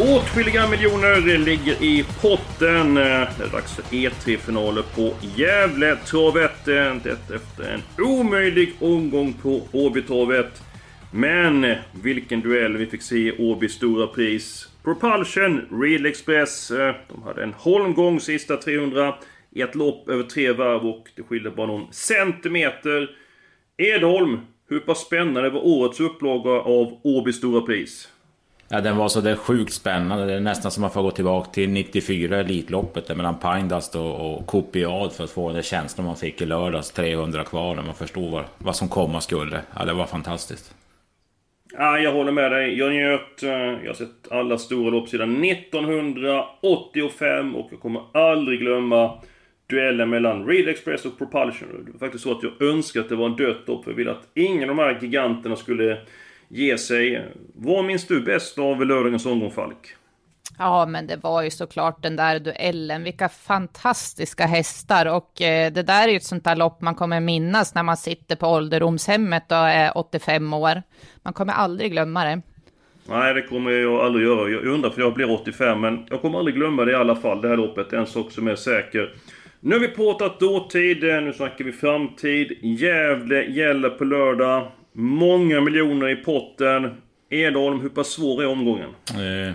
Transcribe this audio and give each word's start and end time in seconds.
Åtskilliga 0.00 0.68
miljoner 0.68 1.38
ligger 1.38 1.82
i 1.82 2.04
potten. 2.22 2.96
Eh, 2.96 3.02
det 3.02 3.44
är 3.44 3.52
dags 3.52 3.74
för 3.74 3.82
E3-finaler 3.82 4.82
på 4.82 5.14
Gävletravet. 5.36 6.64
Det 6.64 7.06
efter 7.34 7.64
en 7.74 7.82
omöjlig 8.04 8.72
omgång 8.80 9.32
på 9.32 9.62
Åbytravet. 9.72 10.62
Men 11.12 11.74
vilken 12.02 12.40
duell 12.40 12.76
vi 12.76 12.86
fick 12.86 13.02
se 13.02 13.16
i 13.16 13.36
Åbys 13.38 13.72
stora 13.72 14.06
pris. 14.06 14.68
Propulsion, 14.84 15.82
Real 15.82 16.06
Express. 16.06 16.70
Eh, 16.70 16.94
de 17.08 17.22
hade 17.22 17.42
en 17.42 17.52
holmgång 17.52 18.20
sista 18.20 18.56
300 18.56 19.14
i 19.50 19.60
ett 19.60 19.74
lopp 19.74 20.08
över 20.08 20.22
tre 20.22 20.52
varv 20.52 20.86
och 20.86 21.08
det 21.16 21.22
skilde 21.22 21.50
bara 21.50 21.66
någon 21.66 21.92
centimeter. 21.92 23.10
Edholm, 23.76 24.40
hur 24.68 24.80
pass 24.80 25.00
spännande 25.00 25.50
var 25.50 25.66
årets 25.66 26.00
upplaga 26.00 26.50
av 26.50 27.00
Åbys 27.02 27.36
stora 27.36 27.60
pris? 27.60 28.08
Ja, 28.74 28.80
den 28.80 28.96
var 28.96 29.08
så 29.08 29.20
där 29.20 29.36
sjukt 29.36 29.72
spännande. 29.72 30.26
Det 30.26 30.32
är 30.32 30.40
nästan 30.40 30.70
som 30.70 30.84
att 30.84 30.92
får 30.92 31.02
gå 31.02 31.10
tillbaka 31.10 31.50
till 31.50 31.70
94 31.70 32.40
Elitloppet 32.40 33.06
där 33.06 33.14
mellan 33.14 33.38
Pindust 33.38 33.94
och, 33.94 34.34
och 34.34 34.46
Copiad 34.46 35.12
för 35.12 35.24
att 35.24 35.30
få 35.30 35.52
den 35.52 35.62
känslan 35.62 36.06
man 36.06 36.16
fick 36.16 36.40
i 36.40 36.46
lördags. 36.46 36.90
300 36.90 37.44
kvar 37.44 37.74
när 37.74 37.82
man 37.82 37.94
förstod 37.94 38.32
vad, 38.32 38.44
vad 38.58 38.76
som 38.76 38.88
komma 38.88 39.20
skulle. 39.20 39.60
Ja, 39.78 39.84
det 39.84 39.92
var 39.92 40.06
fantastiskt. 40.06 40.74
Ja, 41.72 41.98
jag 41.98 42.12
håller 42.12 42.32
med 42.32 42.52
dig. 42.52 42.78
Jag 42.78 42.92
njöt. 42.92 43.42
Eh, 43.42 43.50
jag 43.50 43.86
har 43.86 43.94
sett 43.94 44.32
alla 44.32 44.58
stora 44.58 44.90
lopp 44.90 45.08
sedan 45.08 45.44
1985 45.44 47.56
och 47.56 47.68
jag 47.70 47.80
kommer 47.80 48.02
aldrig 48.12 48.60
glömma 48.60 49.22
duellen 49.66 50.10
mellan 50.10 50.46
Reed 50.46 50.68
Express 50.68 51.04
och 51.04 51.18
Propulsion. 51.18 51.84
Det 51.86 51.92
var 51.92 51.98
faktiskt 51.98 52.24
så 52.24 52.32
att 52.32 52.42
jag 52.42 52.62
önskade 52.62 53.02
att 53.02 53.08
det 53.08 53.16
var 53.16 53.26
en 53.26 53.36
dött 53.36 53.62
lopp. 53.66 53.84
För 53.84 53.90
jag 53.90 53.96
ville 53.96 54.10
att 54.10 54.28
ingen 54.34 54.70
av 54.70 54.76
de 54.76 54.82
här 54.82 54.98
giganterna 55.00 55.56
skulle 55.56 55.98
ge 56.54 56.78
sig. 56.78 57.32
Vad 57.54 57.84
minns 57.84 58.06
du 58.06 58.20
bäst 58.20 58.58
av 58.58 58.86
lördagens 58.86 59.26
omgång, 59.26 59.50
Falk? 59.50 59.96
Ja, 60.58 60.86
men 60.86 61.06
det 61.06 61.16
var 61.16 61.42
ju 61.42 61.50
såklart 61.50 62.02
den 62.02 62.16
där 62.16 62.38
duellen. 62.38 63.04
Vilka 63.04 63.28
fantastiska 63.28 64.46
hästar 64.46 65.06
och 65.06 65.42
eh, 65.42 65.72
det 65.72 65.82
där 65.82 66.08
är 66.08 66.12
ju 66.12 66.16
ett 66.16 66.24
sånt 66.24 66.44
där 66.44 66.56
lopp 66.56 66.80
man 66.80 66.94
kommer 66.94 67.20
minnas 67.20 67.74
när 67.74 67.82
man 67.82 67.96
sitter 67.96 68.36
på 68.36 68.46
ålderdomshemmet 68.46 69.52
och 69.52 69.58
är 69.58 69.98
85 69.98 70.52
år. 70.52 70.82
Man 71.22 71.32
kommer 71.32 71.52
aldrig 71.52 71.92
glömma 71.92 72.24
det. 72.24 72.42
Nej, 73.08 73.34
det 73.34 73.42
kommer 73.42 73.70
jag 73.70 74.00
aldrig 74.00 74.26
göra. 74.26 74.48
Jag 74.48 74.64
undrar 74.64 74.90
för 74.90 75.00
jag 75.00 75.14
blir 75.14 75.30
85, 75.30 75.80
men 75.80 76.06
jag 76.10 76.20
kommer 76.20 76.38
aldrig 76.38 76.56
glömma 76.56 76.84
det 76.84 76.92
i 76.92 76.94
alla 76.94 77.16
fall, 77.16 77.40
det 77.40 77.48
här 77.48 77.56
loppet. 77.56 77.92
En 77.92 78.06
sak 78.06 78.32
som 78.32 78.48
är 78.48 78.56
säker. 78.56 79.14
Nu 79.60 79.74
har 79.74 79.80
vi 79.80 79.88
pratat 79.88 80.40
dåtid, 80.40 81.02
nu 81.02 81.32
snackar 81.32 81.64
vi 81.64 81.72
framtid. 81.72 82.58
Gävle 82.62 83.44
gäller 83.44 83.90
på 83.90 84.04
lördag. 84.04 84.68
Många 84.96 85.60
miljoner 85.60 86.08
i 86.08 86.16
potten. 86.16 86.94
Edholm, 87.30 87.80
hur 87.80 87.88
pass 87.88 88.08
svår 88.08 88.42
är 88.42 88.46
omgången? 88.46 88.88
Eh, 89.10 89.54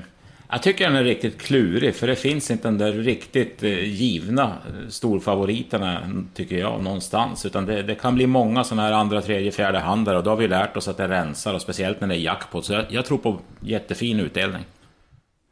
jag 0.50 0.64
tycker 0.64 0.86
den 0.86 0.96
är 0.96 1.04
riktigt 1.04 1.42
klurig, 1.42 1.96
för 1.96 2.08
det 2.08 2.16
finns 2.16 2.52
inte 2.52 2.68
den 2.68 2.78
där 2.78 2.92
riktigt 2.92 3.64
eh, 3.64 3.84
givna 3.84 4.44
eh, 4.44 4.90
storfavoriterna, 4.90 6.02
tycker 6.34 6.58
jag, 6.58 6.84
någonstans. 6.84 7.46
Utan 7.46 7.66
det, 7.66 7.84
det 7.84 7.96
kan 7.96 8.16
bli 8.16 8.28
många 8.28 8.64
sådana 8.64 8.82
här 8.82 8.92
andra, 8.92 9.22
tredje, 9.22 9.52
fjärde 9.52 9.80
handar 9.80 10.16
och 10.16 10.24
då 10.24 10.30
har 10.30 10.38
vi 10.38 10.48
lärt 10.48 10.78
oss 10.78 10.88
att 10.88 10.98
det 10.98 11.08
rensar, 11.08 11.54
och 11.54 11.62
speciellt 11.62 12.02
när 12.02 12.08
det 12.08 12.16
är 12.16 12.20
jackpot. 12.20 12.66
Så 12.66 12.74
jag, 12.74 12.86
jag 12.90 13.06
tror 13.06 13.18
på 13.18 13.40
jättefin 13.62 14.20
utdelning. 14.20 14.64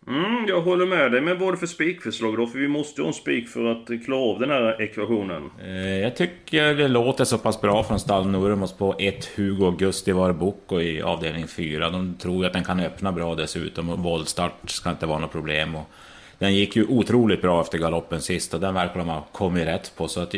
Mm, 0.08 0.46
jag 0.48 0.62
håller 0.62 0.86
med 0.86 1.12
dig. 1.12 1.22
Men 1.22 1.40
vad 1.40 1.48
är 1.48 1.52
det 1.52 1.58
för 1.58 1.68
spikförslag 1.68 2.38
då? 2.38 2.48
För 2.48 2.60
vi 2.60 2.68
måste 2.68 3.02
ju 3.02 3.04
ha 3.04 3.08
en 3.08 3.14
spik 3.14 3.50
för 3.50 3.66
att 3.66 4.06
klara 4.06 4.22
av 4.22 4.40
den 4.40 4.50
här 4.50 4.82
ekvationen. 4.82 5.50
Eh, 5.62 6.00
jag 6.00 6.16
tycker 6.16 6.74
det 6.74 6.88
låter 6.88 7.26
så 7.26 7.38
pass 7.38 7.62
bra 7.62 7.84
från 7.84 8.00
stall 8.00 8.28
Nurmos 8.28 8.74
på 8.74 8.96
ett 9.00 9.26
Hugo 9.26 9.66
Augusti 9.66 10.14
Boko 10.14 10.80
i 10.82 11.02
avdelning 11.02 11.48
4. 11.48 11.90
De 11.90 12.16
tror 12.16 12.46
att 12.46 12.54
den 12.54 12.64
kan 12.64 12.80
öppna 12.80 13.12
bra 13.12 13.36
dessutom 13.36 13.90
och 13.90 14.00
voltstart 14.00 14.70
ska 14.70 14.90
inte 14.90 15.06
vara 15.06 15.20
något 15.20 15.32
problem. 15.32 15.76
Och 15.76 15.90
den 16.40 16.56
gick 16.56 16.76
ju 16.76 16.86
otroligt 16.86 17.42
bra 17.42 17.62
efter 17.62 17.78
galoppen 17.78 18.22
sist 18.22 18.54
och 18.54 18.60
den 18.60 18.74
verkar 18.74 19.00
de 19.00 19.08
ha 19.08 19.22
kommit 19.32 19.68
rätt 19.68 19.94
på. 19.96 20.08
Så 20.08 20.22
att 20.22 20.34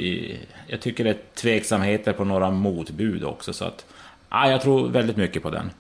jag 0.68 0.82
tycker 0.82 1.04
det 1.04 1.10
är 1.10 1.18
tveksamheter 1.36 2.14
på 2.14 2.24
några 2.24 2.52
motbud 2.52 3.24
också. 3.24 3.54
Så 3.54 3.66
att, 3.66 3.86
ja, 4.30 4.52
jag 4.52 4.62
tror 4.62 4.90
väldigt 4.90 5.18
mycket 5.18 5.44
på 5.44 5.50
den. 5.50 5.72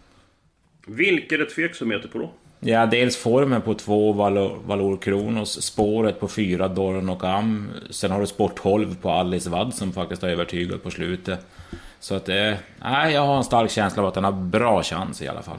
Vilka 0.87 1.35
är 1.35 1.39
det 1.39 1.45
tveksamheter 1.45 2.07
på 2.07 2.17
då? 2.17 2.31
Ja, 2.61 2.85
dels 2.85 3.17
formen 3.17 3.61
på 3.61 3.73
två 3.73 4.13
Valor, 4.13 4.59
Valor 4.65 4.97
Kronos, 4.97 5.61
spåret 5.61 6.19
på 6.19 6.27
fyra 6.27 6.67
Doron 6.67 7.09
och 7.09 7.23
Am. 7.23 7.69
Sen 7.89 8.11
har 8.11 8.19
du 8.19 8.27
Sportholv 8.27 9.01
på 9.01 9.09
Alice 9.09 9.49
Wadd 9.49 9.73
som 9.73 9.93
faktiskt 9.93 10.21
har 10.21 10.29
övertygat 10.29 10.83
på 10.83 10.91
slutet. 10.91 11.45
Så 11.99 12.15
att, 12.15 12.29
eh, 12.29 12.53
jag 13.13 13.21
har 13.21 13.37
en 13.37 13.43
stark 13.43 13.71
känsla 13.71 14.01
av 14.01 14.07
att 14.07 14.13
den 14.13 14.23
har 14.23 14.31
bra 14.31 14.83
chans 14.83 15.21
i 15.21 15.27
alla 15.27 15.41
fall. 15.41 15.57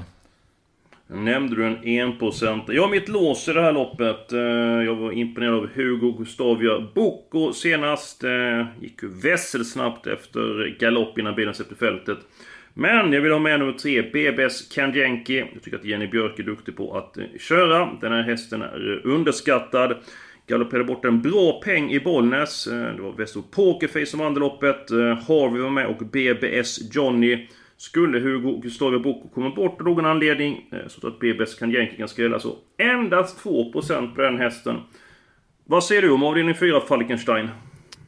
Nämnde 1.07 1.57
du 1.57 1.67
en 1.67 1.85
1%? 1.85 2.65
Ja, 2.69 2.89
mitt 2.89 3.09
lås 3.09 3.49
i 3.49 3.53
det 3.53 3.63
här 3.63 3.73
loppet. 3.73 4.33
Eh, 4.33 4.41
jag 4.87 4.95
var 4.95 5.13
imponerad 5.13 5.55
av 5.55 5.69
Hugo 5.75 6.13
Gustavia 6.13 6.81
Boko 6.95 7.53
senast. 7.53 8.25
Eh, 8.25 8.67
gick 8.81 9.03
ju 9.03 9.09
vässelsnabbt 9.23 10.07
efter 10.07 10.77
galopp 10.81 11.19
innan 11.19 11.35
bilen 11.35 11.55
släppte 11.55 11.75
fältet. 11.75 12.19
Men 12.75 13.13
jag 13.13 13.21
vill 13.21 13.33
ha 13.33 13.39
med 13.39 13.61
nummer 13.61 13.73
tre, 13.73 14.03
BBS 14.03 14.69
Kanjenki. 14.69 15.39
Jag 15.55 15.63
tycker 15.63 15.79
att 15.79 15.85
Jenny 15.85 16.07
Björk 16.07 16.39
är 16.39 16.43
duktig 16.43 16.77
på 16.77 16.97
att 16.97 17.19
eh, 17.19 17.25
köra. 17.39 17.89
Den 18.01 18.13
här 18.13 18.23
hästen 18.23 18.63
är 18.63 19.03
eh, 19.07 19.13
underskattad. 19.13 19.97
Galopperade 20.47 20.85
bort 20.85 21.05
en 21.05 21.23
bra 21.23 21.61
peng 21.65 21.91
i 21.93 22.01
Bollnäs. 22.01 22.67
Eh, 22.67 22.95
det 22.97 23.03
var 23.03 23.13
Västerbo 23.13 23.47
Pokerface 23.51 24.07
som 24.07 24.21
vann 24.21 24.35
loppet. 24.35 24.91
Harvey 25.29 25.63
var 25.63 25.71
med 25.71 25.87
och 25.87 26.07
BBS 26.07 26.95
Johnny. 26.95 27.49
Skulle 27.77 28.19
Hugo 28.19 28.61
Gustavo 28.63 28.99
Boko 28.99 29.29
komma 29.29 29.51
bort 29.51 29.81
av 29.81 29.87
någon 29.87 30.07
anledning 30.07 30.71
så 30.87 31.07
att 31.07 31.19
BBS 31.19 31.55
Kanjenki 31.55 31.97
kan 31.97 32.09
skrälla 32.09 32.39
så 32.39 32.57
endast 32.79 33.45
2% 33.45 34.15
på 34.15 34.23
den 34.23 34.39
hästen. 34.39 34.77
Vad 35.65 35.85
säger 35.85 36.03
du 36.03 36.11
om 36.11 36.23
avdelning 36.23 36.55
4 36.55 36.81
Falkenstein? 36.81 37.49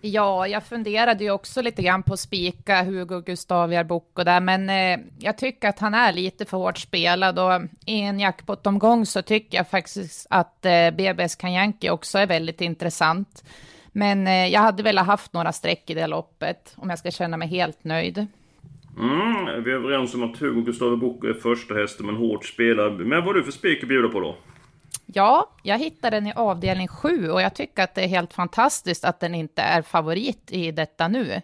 Ja, 0.04 0.46
jag 0.46 0.64
funderade 0.64 1.24
ju 1.24 1.30
också 1.30 1.62
lite 1.62 1.82
grann 1.82 2.02
på 2.02 2.12
att 2.12 2.20
spika 2.20 2.82
Hugo 2.82 3.20
Gustav 3.20 3.86
Boko 3.86 4.24
där, 4.24 4.40
men 4.40 4.70
eh, 4.70 5.06
jag 5.18 5.38
tycker 5.38 5.68
att 5.68 5.78
han 5.78 5.94
är 5.94 6.12
lite 6.12 6.44
för 6.44 6.56
hårt 6.56 6.78
spelad 6.78 7.38
och 7.38 7.60
i 7.86 8.00
en 8.00 8.20
jackpot-omgång 8.20 9.06
så 9.06 9.22
tycker 9.22 9.58
jag 9.58 9.68
faktiskt 9.68 10.26
att 10.30 10.64
eh, 10.64 10.90
BBS 10.90 11.36
Kanjanki 11.36 11.90
också 11.90 12.18
är 12.18 12.26
väldigt 12.26 12.60
intressant. 12.60 13.44
Men 13.92 14.26
eh, 14.26 14.46
jag 14.46 14.60
hade 14.60 14.82
velat 14.82 15.06
haft 15.06 15.32
några 15.32 15.52
streck 15.52 15.90
i 15.90 15.94
det 15.94 16.06
loppet 16.06 16.74
om 16.76 16.90
jag 16.90 16.98
ska 16.98 17.10
känna 17.10 17.36
mig 17.36 17.48
helt 17.48 17.84
nöjd. 17.84 18.26
Mm, 18.98 19.64
vi 19.64 19.70
är 19.70 19.74
överens 19.74 20.14
om 20.14 20.22
att 20.22 20.38
Hugo 20.38 20.62
Gustav 20.62 20.96
Boko 20.96 21.26
är 21.26 21.34
första 21.34 21.74
hästen 21.74 22.06
men 22.06 22.16
hårt 22.16 22.44
spelad. 22.44 22.92
Men 22.92 23.10
vad 23.10 23.24
har 23.24 23.34
du 23.34 23.42
för 23.42 23.52
spik 23.52 23.82
att 23.82 23.88
bjuda 23.88 24.08
på 24.08 24.20
då? 24.20 24.36
Ja, 25.06 25.50
jag 25.62 25.78
hittade 25.78 26.16
den 26.16 26.26
i 26.26 26.32
avdelning 26.32 26.88
7 26.88 27.30
och 27.30 27.42
jag 27.42 27.54
tycker 27.54 27.82
att 27.82 27.94
det 27.94 28.04
är 28.04 28.08
helt 28.08 28.34
fantastiskt 28.34 29.04
att 29.04 29.20
den 29.20 29.34
inte 29.34 29.62
är 29.62 29.82
favorit 29.82 30.52
i 30.52 30.70
detta 30.70 31.08
nu. 31.08 31.42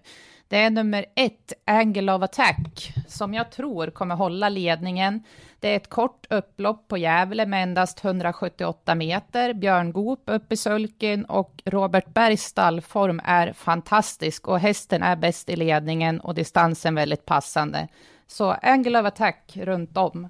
Det 0.48 0.56
är 0.56 0.70
nummer 0.70 1.06
ett, 1.14 1.52
Angle 1.64 2.12
of 2.12 2.22
Attack, 2.22 2.92
som 3.08 3.34
jag 3.34 3.50
tror 3.50 3.90
kommer 3.90 4.14
hålla 4.14 4.48
ledningen. 4.48 5.22
Det 5.60 5.68
är 5.68 5.76
ett 5.76 5.90
kort 5.90 6.26
upplopp 6.30 6.88
på 6.88 6.98
Gävle 6.98 7.46
med 7.46 7.62
endast 7.62 8.04
178 8.04 8.94
meter. 8.94 9.54
Björn 9.54 9.92
Goop 9.92 10.22
upp 10.26 10.52
i 10.52 10.56
sulken 10.56 11.24
och 11.24 11.62
Robert 11.64 12.14
Bergs 12.14 12.42
stallform 12.42 13.20
är 13.24 13.52
fantastisk 13.52 14.48
och 14.48 14.60
hästen 14.60 15.02
är 15.02 15.16
bäst 15.16 15.48
i 15.48 15.56
ledningen 15.56 16.20
och 16.20 16.34
distansen 16.34 16.94
väldigt 16.94 17.26
passande. 17.26 17.88
Så 18.26 18.50
Angle 18.50 19.00
of 19.00 19.06
Attack 19.06 19.56
runt 19.62 19.96
om. 19.96 20.28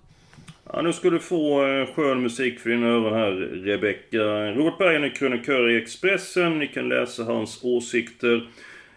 Ja, 0.72 0.82
nu 0.82 0.92
ska 0.92 1.10
du 1.10 1.18
få 1.18 1.66
eh, 1.66 1.86
skön 1.94 2.22
musik 2.22 2.60
för 2.60 2.70
dina 2.70 2.86
öron 2.86 3.14
här, 3.14 3.30
Rebecka. 3.64 4.18
Robert 4.52 4.78
Bergen 4.78 5.04
är 5.04 5.14
krönikör 5.14 5.70
i 5.70 5.76
Expressen. 5.76 6.58
Ni 6.58 6.66
kan 6.66 6.88
läsa 6.88 7.24
hans 7.24 7.64
åsikter. 7.64 8.48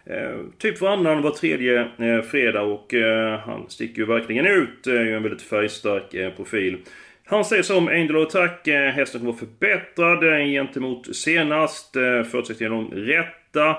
Eh, 0.06 0.38
typ 0.58 0.82
varannan, 0.82 1.22
var 1.22 1.32
tredje 1.32 1.80
eh, 1.80 2.22
fredag 2.22 2.62
och 2.62 2.94
eh, 2.94 3.40
han 3.40 3.70
sticker 3.70 4.02
ju 4.02 4.06
verkligen 4.06 4.46
ut. 4.46 4.88
Eh, 4.88 4.96
en 4.96 5.24
väldigt 5.24 5.42
färgstark 5.42 6.14
eh, 6.14 6.32
profil. 6.32 6.78
Han 7.26 7.46
säger 7.46 7.64
som 7.64 7.88
Angel 7.88 8.18
of 8.18 8.28
Attack, 8.28 8.68
eh, 8.68 8.92
hästen 8.92 9.20
kommer 9.20 9.32
vara 9.32 9.40
förbättrad 9.40 10.24
eh, 10.24 10.46
gentemot 10.46 11.16
senast. 11.16 11.96
Eh, 11.96 12.24
förutsättningarna 12.24 12.76
de 12.76 12.96
rätta. 12.96 13.70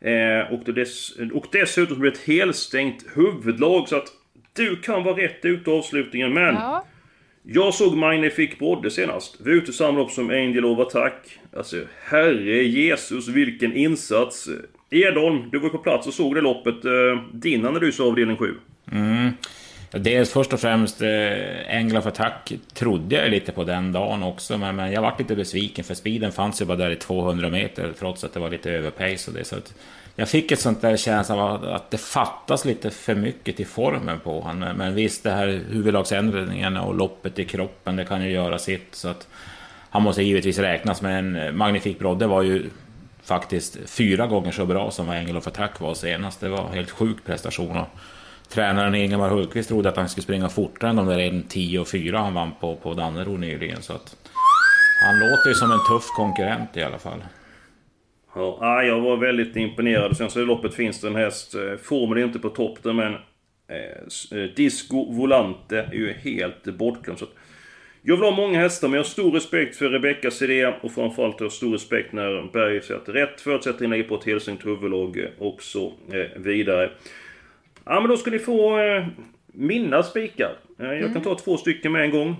Eh, 0.00 0.52
och, 0.52 0.74
dess, 0.74 1.12
och 1.32 1.46
dessutom 1.52 2.00
blir 2.00 2.10
det 2.10 2.16
ett 2.16 2.26
helstängt 2.26 3.06
huvudlag 3.14 3.88
så 3.88 3.96
att 3.96 4.08
du 4.52 4.76
kan 4.76 5.04
vara 5.04 5.16
rätt 5.16 5.44
ute 5.44 5.70
avslutningen 5.70 6.32
men... 6.32 6.54
Ja. 6.54 6.84
Jag 7.48 7.74
såg 7.74 7.96
Magnific 7.96 8.58
Brodde 8.58 8.90
senast. 8.90 9.36
Vi 9.38 9.50
var 9.50 9.56
ute 9.56 9.70
i 9.70 9.74
samma 9.74 9.98
lopp 9.98 10.10
som 10.10 10.30
Angel 10.30 10.64
of 10.64 10.78
Attack. 10.78 11.38
Alltså, 11.56 11.76
herre 12.04 12.62
Jesus 12.64 13.28
vilken 13.28 13.76
insats! 13.76 14.48
Edholm, 14.90 15.50
du 15.50 15.58
var 15.58 15.68
på 15.68 15.78
plats 15.78 16.06
och 16.06 16.14
såg 16.14 16.34
det 16.34 16.40
loppet. 16.40 16.84
Eh, 16.84 16.92
din 17.32 17.66
analys 17.66 18.00
av 18.00 18.06
avdelning 18.06 18.36
7? 18.36 18.54
Mm. 18.92 19.30
Dels 19.90 20.32
först 20.32 20.52
och 20.52 20.60
främst, 20.60 21.02
eh, 21.02 21.08
Angel 21.70 21.96
of 21.96 22.06
Attack 22.06 22.52
trodde 22.74 23.16
jag 23.16 23.30
lite 23.30 23.52
på 23.52 23.64
den 23.64 23.92
dagen 23.92 24.22
också, 24.22 24.58
men, 24.58 24.76
men 24.76 24.92
jag 24.92 25.02
vart 25.02 25.18
lite 25.18 25.36
besviken 25.36 25.84
för 25.84 25.94
speeden 25.94 26.32
fanns 26.32 26.62
ju 26.62 26.64
bara 26.64 26.76
där 26.76 26.90
i 26.90 26.96
200 26.96 27.50
meter 27.50 27.92
trots 27.98 28.24
att 28.24 28.32
det 28.32 28.40
var 28.40 28.50
lite 28.50 28.70
överpace 28.70 29.30
och 29.30 29.36
det. 29.36 29.44
Så 29.44 29.56
att 29.56 29.74
jag 30.16 30.28
fick 30.28 30.52
ett 30.52 30.60
sånt 30.60 30.80
där 30.80 30.96
känsla 30.96 31.34
av 31.34 31.64
att 31.64 31.90
det 31.90 31.98
fattas 31.98 32.64
lite 32.64 32.90
för 32.90 33.14
mycket 33.14 33.56
till 33.56 33.66
formen 33.66 34.20
på 34.20 34.40
honom. 34.40 34.58
Men, 34.58 34.76
men 34.76 34.94
visst, 34.94 35.22
det 35.22 35.30
här 35.30 35.46
huvudlagsändringen 35.70 36.76
och 36.76 36.94
loppet 36.94 37.38
i 37.38 37.44
kroppen, 37.44 37.96
det 37.96 38.04
kan 38.04 38.24
ju 38.24 38.30
göra 38.30 38.58
sitt. 38.58 38.94
Så 38.94 39.08
att 39.08 39.28
han 39.90 40.02
måste 40.02 40.22
givetvis 40.22 40.58
räknas, 40.58 41.02
men 41.02 41.56
Magnifik 41.56 41.98
Brodde 41.98 42.26
var 42.26 42.42
ju 42.42 42.70
faktiskt 43.22 43.78
fyra 43.86 44.26
gånger 44.26 44.52
så 44.52 44.66
bra 44.66 44.90
som 44.90 45.06
vad 45.06 45.16
Engelof 45.16 45.46
Attack 45.46 45.80
var 45.80 45.94
senast. 45.94 46.40
Det 46.40 46.48
var 46.48 46.68
helt 46.68 46.90
sjuk 46.90 47.24
prestation. 47.24 47.76
Och 47.76 47.88
tränaren 48.48 48.94
Ingemar 48.94 49.30
Hultqvist 49.30 49.68
trodde 49.68 49.88
att 49.88 49.96
han 49.96 50.08
skulle 50.08 50.22
springa 50.22 50.48
fortare 50.48 50.90
än 50.90 50.96
de 50.96 51.06
där 51.06 51.42
10 51.48 51.78
och 51.78 51.88
4 51.88 52.18
han 52.18 52.34
vann 52.34 52.52
på, 52.60 52.76
på 52.76 52.94
Dannero 52.94 53.36
nyligen. 53.36 53.82
Så 53.82 53.92
att 53.92 54.16
han 55.04 55.18
låter 55.18 55.48
ju 55.48 55.54
som 55.54 55.72
en 55.72 55.86
tuff 55.88 56.06
konkurrent 56.16 56.76
i 56.76 56.82
alla 56.82 56.98
fall. 56.98 57.22
Ja, 58.36 58.82
jag 58.82 59.00
var 59.00 59.16
väldigt 59.16 59.56
imponerad. 59.56 60.16
Sen 60.16 60.30
så 60.30 60.40
i 60.40 60.44
loppet 60.44 60.74
finns 60.74 61.00
det 61.00 61.08
en 61.08 61.16
häst. 61.16 61.54
Eh, 61.54 61.76
formen 61.82 62.18
är 62.18 62.24
inte 62.24 62.38
på 62.38 62.48
topp 62.48 62.82
där 62.82 62.92
men... 62.92 63.14
Eh, 63.68 64.38
eh, 64.38 64.50
Disco 64.56 65.12
Volante 65.12 65.78
är 65.78 65.94
ju 65.94 66.12
helt 66.12 66.64
bortglömd. 66.64 67.20
Jag 68.02 68.16
vill 68.16 68.24
ha 68.24 68.36
många 68.36 68.58
hästar, 68.58 68.88
men 68.88 68.94
jag 68.94 69.02
har 69.02 69.08
stor 69.08 69.32
respekt 69.32 69.76
för 69.76 69.88
Rebeckas 69.88 70.42
idé 70.42 70.66
och 70.66 70.92
framförallt 70.92 71.38
har 71.38 71.44
jag 71.44 71.52
stor 71.52 71.72
respekt 71.72 72.12
när 72.12 72.52
Berg 72.52 72.82
säger 72.82 73.00
att 73.00 73.08
rätt 73.08 73.40
förutsättningar 73.40 73.96
ligger 73.96 74.08
på 74.08 74.14
ett 74.14 74.24
helsänkt 74.24 74.66
huvudlag 74.66 75.26
och 75.38 75.62
så 75.62 75.92
eh, 76.12 76.40
vidare. 76.40 76.90
Ja, 77.84 78.00
men 78.00 78.10
då 78.10 78.16
ska 78.16 78.30
ni 78.30 78.38
få 78.38 78.78
eh, 78.78 79.06
mina 79.46 80.02
spikar. 80.02 80.56
Eh, 80.78 80.86
jag 80.86 81.00
kan 81.00 81.10
mm. 81.10 81.22
ta 81.22 81.34
två 81.34 81.56
stycken 81.56 81.92
med 81.92 82.02
en 82.02 82.10
gång. 82.10 82.36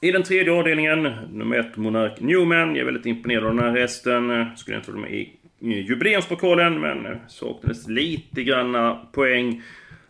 I 0.00 0.10
den 0.10 0.22
tredje 0.22 0.52
avdelningen, 0.52 1.02
nummer 1.32 1.58
ett 1.58 1.76
Monark 1.76 2.20
Newman. 2.20 2.68
Jag 2.68 2.78
är 2.78 2.84
väldigt 2.84 3.06
imponerad 3.06 3.44
av 3.44 3.54
den 3.54 3.64
här 3.64 3.80
hästen. 3.80 4.46
Skulle 4.56 4.76
inte 4.76 4.90
vara 4.90 5.00
med 5.00 5.12
i 5.12 5.30
jubileumspokalen, 5.60 6.80
men 6.80 7.16
saknades 7.28 7.88
lite 7.88 8.42
granna 8.42 8.94
poäng. 9.12 9.62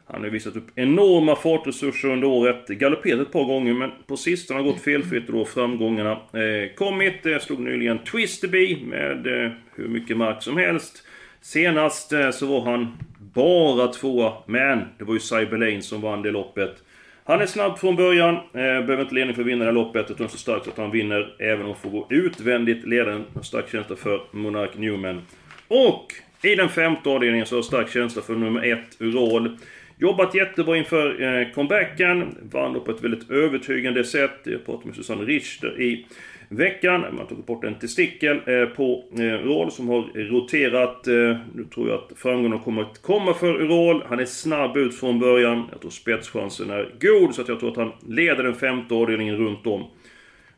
Han 0.07 0.23
har 0.23 0.31
visat 0.31 0.57
upp 0.57 0.67
enorma 0.75 1.37
fartresurser 1.37 2.09
under 2.09 2.29
året. 2.29 2.69
Galopperat 2.69 3.21
ett 3.21 3.33
par 3.33 3.45
gånger, 3.45 3.75
men 3.75 3.91
på 4.07 4.17
sistone 4.17 4.61
har 4.61 4.65
gått 4.65 4.81
felfritt 4.81 5.27
då 5.29 5.45
framgångarna 5.45 6.13
eh, 6.13 6.75
kommit. 6.75 7.21
Jag 7.23 7.43
slog 7.43 7.61
nyligen 7.61 7.99
Twisterby 7.99 8.85
med 8.85 9.27
eh, 9.27 9.53
hur 9.75 9.89
mycket 9.89 10.17
mark 10.17 10.43
som 10.43 10.57
helst. 10.57 11.07
Senast 11.41 12.13
eh, 12.13 12.31
så 12.31 12.47
var 12.47 12.61
han 12.61 12.99
bara 13.35 13.89
tvåa, 13.89 14.33
men 14.47 14.79
det 14.99 15.05
var 15.05 15.15
ju 15.15 15.21
Cyberlane 15.21 15.83
som 15.83 16.01
vann 16.01 16.23
det 16.23 16.31
loppet. 16.31 16.83
Han 17.29 17.41
är 17.41 17.47
snabb 17.47 17.79
från 17.79 17.97
början, 17.97 18.35
eh, 18.35 18.41
behöver 18.53 19.01
inte 19.01 19.15
ledning 19.15 19.35
för 19.35 19.43
att 19.43 19.49
vinna 19.49 19.59
det 19.59 19.65
här 19.65 19.73
loppet, 19.73 20.11
utan 20.11 20.29
så 20.29 20.39
starkt 20.39 20.69
att 20.69 20.77
han 20.77 20.91
vinner 20.91 21.35
även 21.39 21.61
om 21.61 21.67
han 21.67 21.77
får 21.77 21.91
gå 21.91 22.07
utvändigt. 22.11 22.87
Ledaren 22.87 23.25
har 23.35 23.43
stark 23.43 23.71
känsla 23.73 23.97
för 23.97 24.23
Monark 24.31 24.79
Newman. 24.79 25.23
Och 25.69 26.15
i 26.43 26.55
den 26.55 26.69
femte 26.69 27.09
avdelningen 27.09 27.47
så 27.47 27.57
har 27.57 27.63
stark 27.63 27.91
känsla 27.93 28.23
för 28.23 28.35
nummer 28.35 28.73
ett, 28.73 28.97
Urol. 29.01 29.59
Jobbat 29.99 30.35
jättebra 30.35 30.77
inför 30.77 31.23
eh, 31.23 31.53
comebacken. 31.55 32.37
Vann 32.53 32.73
då 32.73 32.81
på 32.81 32.91
ett 32.91 33.05
väldigt 33.05 33.31
övertygande 33.31 34.05
sätt. 34.05 34.41
Jag 34.43 34.67
pratade 34.67 34.87
med 34.87 34.97
Susanne 34.97 35.25
Richter 35.25 35.81
i 35.81 36.07
veckan. 36.49 37.01
Man 37.01 37.27
tog 37.27 37.45
bort 37.45 37.65
en 37.65 37.75
testikel 37.75 38.37
eh, 38.37 38.65
på 38.77 39.05
eh, 39.13 39.23
Roll 39.23 39.71
som 39.71 39.89
har 39.89 40.29
roterat. 40.31 41.07
Eh, 41.07 41.15
nu 41.55 41.65
tror 41.75 41.89
jag 41.89 41.99
att 41.99 42.19
framgången 42.19 42.59
kommer 42.59 42.83
att 42.83 43.03
komma 43.03 43.35
för 43.35 43.53
Roll. 43.53 44.05
Han 44.09 44.21
är 44.21 44.25
snabb 44.25 44.77
ut 44.77 44.95
från 44.95 45.19
början. 45.19 45.69
Jag 45.73 45.81
tror 45.81 45.91
spetschansen 45.91 46.71
är 46.71 46.95
god 47.01 47.35
så 47.35 47.43
att 47.43 47.49
jag 47.49 47.61
tror 47.61 47.71
att 47.71 47.77
han 47.77 47.93
leder 48.07 48.43
den 48.43 48.55
femte 48.55 48.95
avdelningen 48.95 49.37
runt 49.37 49.67
om. 49.67 49.85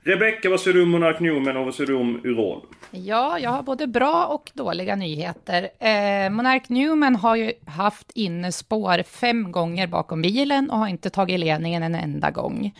Rebecka, 0.03 0.51
vad 0.51 0.61
säger 0.61 0.75
du 0.75 0.83
om 0.83 0.91
Monark 0.91 1.21
Newman 1.21 1.57
och 1.57 1.65
vad 1.65 1.75
säger 1.75 1.87
du 1.89 1.95
om 1.95 2.21
Urol? 2.25 2.61
Ja, 2.91 3.39
jag 3.39 3.51
har 3.51 3.63
både 3.63 3.87
bra 3.87 4.27
och 4.27 4.51
dåliga 4.55 4.97
nyheter. 4.97 5.63
Eh, 5.63 6.31
Monark 6.31 6.69
Newman 6.69 7.17
har 7.17 7.37
ju 7.37 7.53
haft 7.67 8.11
innespår 8.15 9.03
fem 9.03 9.53
gånger 9.53 9.87
bakom 9.87 10.23
bilen 10.23 10.71
och 10.71 10.79
har 10.79 10.89
inte 10.89 11.11
tagit 11.11 11.41
ledningen 11.41 11.83
en 11.83 11.95
enda 11.95 12.31
gång. 12.31 12.73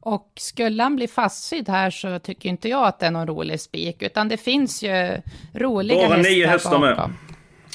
Och 0.00 0.32
skulle 0.36 0.82
han 0.82 0.96
bli 0.96 1.08
fastsydd 1.08 1.68
här 1.68 1.90
så 1.90 2.18
tycker 2.18 2.48
inte 2.48 2.68
jag 2.68 2.86
att 2.86 2.98
det 2.98 3.06
är 3.06 3.10
någon 3.10 3.26
rolig 3.26 3.60
spik, 3.60 4.02
utan 4.02 4.28
det 4.28 4.36
finns 4.36 4.82
ju 4.82 5.22
roliga 5.54 6.08
Bara 6.08 6.16
nio 6.16 6.46
hästar 6.46 6.78
med. 6.78 7.10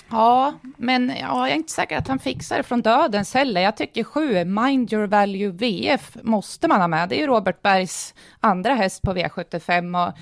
Ja, 0.09 0.53
men 0.77 1.13
ja, 1.21 1.47
jag 1.47 1.49
är 1.49 1.55
inte 1.55 1.71
säker 1.71 1.97
att 1.97 2.07
han 2.07 2.19
fixar 2.19 2.57
det 2.57 2.63
från 2.63 2.81
dödens 2.81 3.33
heller. 3.33 3.61
Jag 3.61 3.77
tycker 3.77 4.03
sju, 4.03 4.45
Mind 4.45 4.93
Your 4.93 5.07
Value 5.07 5.51
VF, 5.51 6.17
måste 6.21 6.67
man 6.67 6.81
ha 6.81 6.87
med. 6.87 7.09
Det 7.09 7.15
är 7.15 7.19
ju 7.19 7.27
Robert 7.27 7.61
Bergs 7.61 8.13
andra 8.39 8.73
häst 8.73 9.01
på 9.01 9.13
V75 9.13 10.07
och 10.07 10.13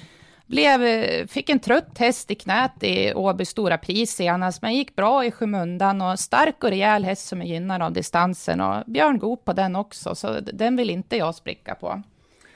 blev, 0.52 0.84
eh, 0.84 1.28
fick 1.28 1.50
en 1.50 1.60
trött 1.60 1.98
häst 1.98 2.32
i 2.32 2.36
knät 2.36 2.84
i 2.84 3.14
Åby 3.14 3.46
Stora 3.46 3.78
Pris 3.78 4.12
senast, 4.12 4.62
men 4.62 4.76
gick 4.76 4.96
bra 4.96 5.26
i 5.26 5.32
skymundan 5.32 6.02
och 6.02 6.20
stark 6.20 6.64
och 6.64 6.70
rejäl 6.70 7.04
häst 7.04 7.28
som 7.28 7.42
är 7.42 7.46
gynnad 7.46 7.82
av 7.82 7.94
distansen 7.94 8.62
och 8.62 8.84
Björn 8.88 9.20
god 9.20 9.46
på 9.46 9.54
den 9.54 9.76
också, 9.76 10.16
så 10.16 10.40
den 10.54 10.76
vill 10.76 10.90
inte 10.90 11.18
jag 11.18 11.36
spricka 11.36 11.76
på. 11.76 12.02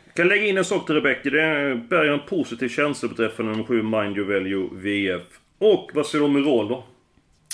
Jag 0.06 0.16
kan 0.16 0.28
lägga 0.28 0.48
in 0.48 0.58
en 0.58 0.66
sak 0.66 0.86
till 0.86 0.96
Rebecka. 0.96 1.30
Det 1.30 1.76
bär 1.90 2.06
en 2.06 2.20
positiv 2.30 2.70
känsla 2.70 3.10
beträffande 3.10 3.52
nummer 3.52 3.64
7 3.64 3.84
Mind 3.84 4.18
Your 4.18 4.34
Value 4.34 4.70
VF. 4.72 5.24
Och 5.58 5.92
vad 5.94 6.06
säger 6.06 6.20
du 6.20 6.26
om 6.26 6.46
roll 6.46 6.68
då? 6.68 6.84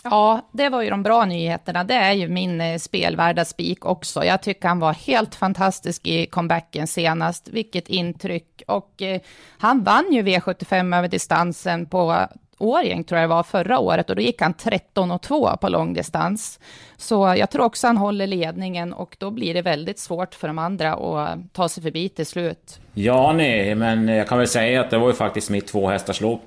Ja, 0.03 0.49
det 0.51 0.69
var 0.69 0.81
ju 0.81 0.89
de 0.89 1.03
bra 1.03 1.25
nyheterna. 1.25 1.83
Det 1.83 1.93
är 1.93 2.13
ju 2.13 2.27
min 2.27 2.61
eh, 2.61 2.77
spelvärda 2.77 3.45
spik 3.45 3.85
också. 3.85 4.25
Jag 4.25 4.41
tycker 4.41 4.67
han 4.67 4.79
var 4.79 4.93
helt 4.93 5.35
fantastisk 5.35 6.07
i 6.07 6.25
comebacken 6.25 6.87
senast. 6.87 7.47
Vilket 7.47 7.89
intryck. 7.89 8.63
Och 8.67 9.01
eh, 9.01 9.21
han 9.57 9.83
vann 9.83 10.05
ju 10.11 10.23
V75 10.23 10.97
över 10.97 11.07
distansen 11.07 11.85
på 11.85 12.27
Årjäng, 12.57 13.03
tror 13.03 13.19
jag 13.19 13.29
det 13.29 13.33
var, 13.35 13.43
förra 13.43 13.79
året. 13.79 14.09
Och 14.09 14.15
då 14.15 14.21
gick 14.21 14.41
han 14.41 14.53
13 14.53 15.11
och 15.11 15.21
2 15.21 15.57
på 15.57 15.69
långdistans. 15.69 16.59
Så 16.97 17.35
jag 17.37 17.49
tror 17.49 17.65
också 17.65 17.87
han 17.87 17.97
håller 17.97 18.27
ledningen 18.27 18.93
och 18.93 19.15
då 19.19 19.31
blir 19.31 19.53
det 19.53 19.61
väldigt 19.61 19.99
svårt 19.99 20.35
för 20.35 20.47
de 20.47 20.57
andra 20.59 20.93
att 20.93 21.53
ta 21.53 21.69
sig 21.69 21.83
förbi 21.83 22.09
till 22.09 22.25
slut. 22.25 22.79
Ja, 22.93 23.33
nej, 23.33 23.75
men 23.75 24.07
jag 24.07 24.27
kan 24.27 24.37
väl 24.37 24.47
säga 24.47 24.81
att 24.81 24.89
det 24.89 24.97
var 24.97 25.07
ju 25.07 25.13
faktiskt 25.13 25.49
mitt 25.49 25.67
två 25.67 25.89
hästars 25.89 26.21
lopp 26.21 26.41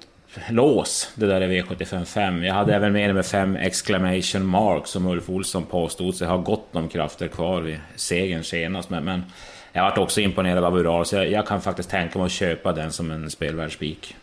lås, 0.51 1.13
det 1.15 1.27
där 1.27 1.41
är 1.41 1.49
V755. 1.49 2.45
Jag 2.45 2.55
hade 2.55 2.75
även 2.75 2.93
med 2.93 3.09
nummer 3.09 3.23
5 3.23 3.57
exclamation 3.57 4.47
mark 4.47 4.87
som 4.87 5.07
Ulf 5.07 5.31
Olsson 5.31 5.67
påstod 5.67 6.15
sig 6.15 6.27
ha 6.29 6.37
gott 6.37 6.69
om 6.73 6.89
krafter 6.89 7.29
kvar 7.29 7.61
vid 7.61 7.79
segern 7.97 8.45
senast. 8.45 8.91
Men, 8.91 9.05
men 9.05 9.23
jag 9.73 9.83
varit 9.83 9.99
också 9.99 10.21
imponerad 10.21 10.65
av 10.65 10.79
Ural, 10.79 11.07
så 11.07 11.17
jag, 11.17 11.31
jag, 11.31 11.47
kan 11.47 11.61
faktiskt 11.61 11.91
tänka 11.91 12.19
mig 12.19 12.27
att 12.27 12.33
köpa 12.33 12.73
den 12.73 12.93
som 12.93 13.11
en 13.11 13.31
spelvärd 13.31 13.73
spik. 13.73 14.17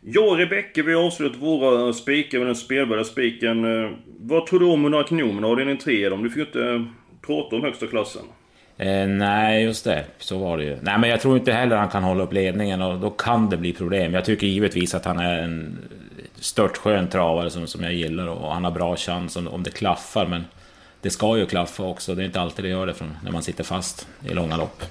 Ja, 0.00 0.22
Rebecka, 0.22 0.82
vi 0.82 0.94
har 0.94 1.06
avslutat 1.06 1.38
våra 1.38 1.92
spikar 1.92 2.38
med 2.38 2.46
den 2.46 2.56
spelvärda 2.56 3.04
spiken. 3.04 3.84
Eh, 3.84 3.90
vad 4.20 4.46
tror 4.46 4.60
du 4.60 4.66
om 4.66 4.80
Monark 4.80 5.10
Nomen 5.10 5.44
avdelning 5.44 5.76
3? 5.76 6.08
Du 6.08 6.30
fick 6.30 6.36
ju 6.36 6.44
inte 6.44 6.64
eh, 6.64 6.82
prata 7.26 7.56
om 7.56 7.62
högsta 7.62 7.86
klassen. 7.86 8.22
Eh, 8.78 9.06
nej, 9.06 9.64
just 9.64 9.84
det. 9.84 10.04
Så 10.18 10.38
var 10.38 10.58
det 10.58 10.64
ju. 10.64 10.76
Nej, 10.80 10.98
men 10.98 11.10
jag 11.10 11.20
tror 11.20 11.36
inte 11.36 11.52
heller 11.52 11.76
han 11.76 11.88
kan 11.88 12.02
hålla 12.02 12.24
upp 12.24 12.32
ledningen 12.32 12.82
och 12.82 12.98
då 12.98 13.10
kan 13.10 13.50
det 13.50 13.56
bli 13.56 13.72
problem. 13.72 14.14
Jag 14.14 14.24
tycker 14.24 14.46
givetvis 14.46 14.94
att 14.94 15.04
han 15.04 15.18
är 15.18 15.38
en 15.38 15.78
störtskön 16.34 17.08
travare 17.08 17.50
som, 17.50 17.66
som 17.66 17.82
jag 17.82 17.92
gillar 17.94 18.26
och 18.26 18.52
han 18.52 18.64
har 18.64 18.70
bra 18.70 18.96
chans 18.96 19.36
om, 19.36 19.48
om 19.48 19.62
det 19.62 19.70
klaffar. 19.70 20.26
Men 20.26 20.44
det 21.00 21.10
ska 21.10 21.36
ju 21.36 21.46
klaffa 21.46 21.82
också. 21.82 22.14
Det 22.14 22.22
är 22.22 22.26
inte 22.26 22.40
alltid 22.40 22.64
det 22.64 22.68
gör 22.68 22.86
det 22.86 22.94
från, 22.94 23.16
när 23.24 23.32
man 23.32 23.42
sitter 23.42 23.64
fast 23.64 24.08
i 24.30 24.34
långa 24.34 24.56
lopp. 24.56 24.82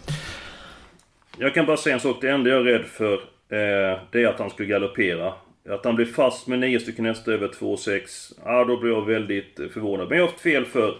Jag 1.37 1.53
kan 1.53 1.65
bara 1.65 1.77
säga 1.77 1.93
en 1.93 1.99
sak. 1.99 2.17
Det 2.21 2.29
enda 2.29 2.49
jag 2.49 2.59
är 2.59 2.63
rädd 2.63 2.85
för 2.85 3.13
eh, 3.13 3.99
det 4.11 4.23
är 4.23 4.27
att 4.27 4.39
han 4.39 4.49
skulle 4.49 4.69
galoppera. 4.69 5.33
Att 5.69 5.85
han 5.85 5.95
blir 5.95 6.05
fast 6.05 6.47
med 6.47 6.59
nio 6.59 6.79
stycken 6.79 7.05
hästar 7.05 7.31
över 7.31 7.47
2,6. 7.47 8.33
Ja, 8.45 8.63
då 8.65 8.79
blir 8.79 8.91
jag 8.91 9.05
väldigt 9.05 9.59
förvånad. 9.73 10.09
Men 10.09 10.17
jag 10.17 10.25
har 10.25 10.31
haft 10.31 10.43
fel 10.43 10.65
för 10.65 10.97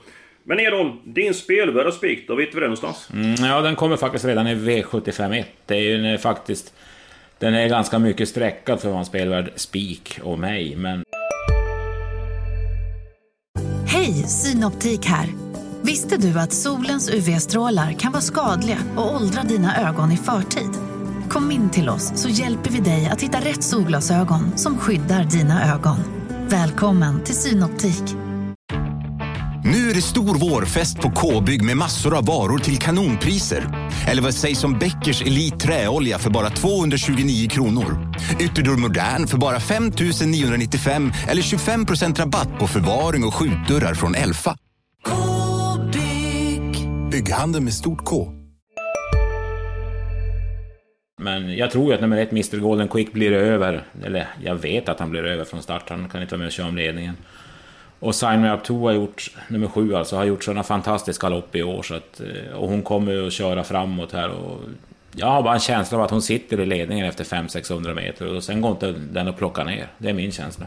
men 0.47 0.59
Edholm, 0.59 0.91
din 1.03 1.33
spelvärda 1.33 1.91
spik, 1.91 2.27
då 2.27 2.35
vet 2.35 2.49
vi 2.49 2.59
den 2.59 2.63
någonstans? 2.63 3.09
Mm, 3.13 3.45
ja, 3.45 3.61
den 3.61 3.75
kommer 3.75 3.97
faktiskt 3.97 4.25
redan 4.25 4.47
i 4.47 4.55
V751. 4.55 5.43
Det 5.65 5.75
är 5.75 6.11
ju 6.11 6.17
faktiskt... 6.17 6.73
Den 7.39 7.53
är 7.53 7.67
ganska 7.67 7.99
mycket 7.99 8.29
sträckad 8.29 8.81
för 8.81 8.87
att 8.87 8.91
vara 8.91 8.99
en 8.99 9.05
spelvärd 9.05 9.51
spik 9.55 10.19
och 10.23 10.39
mig, 10.39 10.75
men... 10.75 11.03
Hej, 13.87 14.13
Synoptik 14.13 15.05
här! 15.05 15.27
Visste 15.81 16.17
du 16.17 16.39
att 16.39 16.53
solens 16.53 17.13
UV-strålar 17.13 17.91
kan 17.91 18.11
vara 18.11 18.21
skadliga 18.21 18.77
och 18.97 19.15
åldra 19.15 19.43
dina 19.43 19.89
ögon 19.89 20.11
i 20.11 20.17
förtid? 20.17 20.71
Kom 21.29 21.51
in 21.51 21.69
till 21.69 21.89
oss 21.89 22.21
så 22.21 22.29
hjälper 22.29 22.69
vi 22.69 22.79
dig 22.79 23.09
att 23.11 23.21
hitta 23.21 23.37
rätt 23.37 23.63
solglasögon 23.63 24.57
som 24.57 24.77
skyddar 24.77 25.23
dina 25.23 25.73
ögon. 25.73 25.97
Välkommen 26.49 27.23
till 27.23 27.35
Synoptik. 27.35 28.24
Nu 29.75 29.89
är 29.89 29.93
det 29.93 30.01
stor 30.01 30.35
vårfest 30.49 31.01
på 31.01 31.09
K-bygg 31.09 31.63
med 31.63 31.77
massor 31.77 32.17
av 32.17 32.25
varor 32.25 32.57
till 32.57 32.77
kanonpriser. 32.77 33.89
Eller 34.07 34.21
vad 34.21 34.33
sägs 34.33 34.63
om 34.63 34.79
Bäckers 34.79 35.21
Elite 35.21 35.57
Träolja 35.57 36.19
för 36.19 36.29
bara 36.29 36.49
229 36.49 37.49
kronor? 37.49 38.13
Ytterdörr 38.39 38.77
Modern 38.77 39.27
för 39.27 39.37
bara 39.37 39.59
5 39.59 39.91
995 40.25 41.11
eller 41.27 41.41
25% 41.41 42.19
rabatt 42.19 42.59
på 42.59 42.67
förvaring 42.67 43.23
och 43.23 43.33
skjutdörrar 43.33 43.93
från 43.93 44.15
Elfa. 44.15 44.57
K-bygg. 45.05 46.87
Bygghandeln 47.11 47.63
med 47.63 47.73
stort 47.73 48.05
K. 48.05 48.31
Men 51.21 51.57
jag 51.57 51.71
tror 51.71 51.87
ju 51.87 51.93
att 51.93 52.01
nummer 52.01 52.17
ett, 52.17 52.31
Mr 52.31 52.57
Golden 52.57 52.87
Quick, 52.87 53.13
blir 53.13 53.31
över. 53.31 53.87
Eller 54.03 54.27
jag 54.43 54.55
vet 54.55 54.89
att 54.89 54.99
han 54.99 55.09
blir 55.09 55.25
över 55.25 55.45
från 55.45 55.61
start. 55.61 55.89
Han 55.89 56.09
kan 56.09 56.21
inte 56.21 56.33
vara 56.33 56.39
med 56.39 56.47
och 56.47 56.53
köra 56.53 56.67
om 56.67 56.75
ledningen. 56.75 57.15
Och 57.99 58.15
Sign 58.15 58.41
Me 58.41 58.53
Up 58.53 58.63
2 58.63 58.87
har 58.87 58.93
gjort, 58.93 59.31
nummer 59.47 59.67
sju 59.67 59.95
alltså, 59.95 60.15
har 60.15 60.25
gjort 60.25 60.43
sådana 60.43 60.63
fantastiska 60.63 61.29
lopp 61.29 61.55
i 61.55 61.63
år. 61.63 61.83
Så 61.83 61.95
att, 61.95 62.19
eh, 62.19 62.57
och 62.57 62.69
hon 62.69 62.81
kommer 62.81 63.11
ju 63.11 63.27
att 63.27 63.33
köra 63.33 63.63
framåt 63.63 64.11
här. 64.11 64.29
Och 64.29 64.59
jag 65.15 65.27
har 65.27 65.43
bara 65.43 65.53
en 65.53 65.59
känsla 65.59 65.97
av 65.97 66.03
att 66.03 66.11
hon 66.11 66.21
sitter 66.21 66.59
i 66.59 66.65
ledningen 66.65 67.05
efter 67.05 67.23
500-600 67.23 67.93
meter. 67.93 68.35
Och 68.35 68.43
sen 68.43 68.61
går 68.61 68.71
inte 68.71 68.91
den 68.91 69.27
att 69.27 69.37
plocka 69.37 69.63
ner. 69.63 69.87
Det 69.97 70.09
är 70.09 70.13
min 70.13 70.31
känsla. 70.31 70.65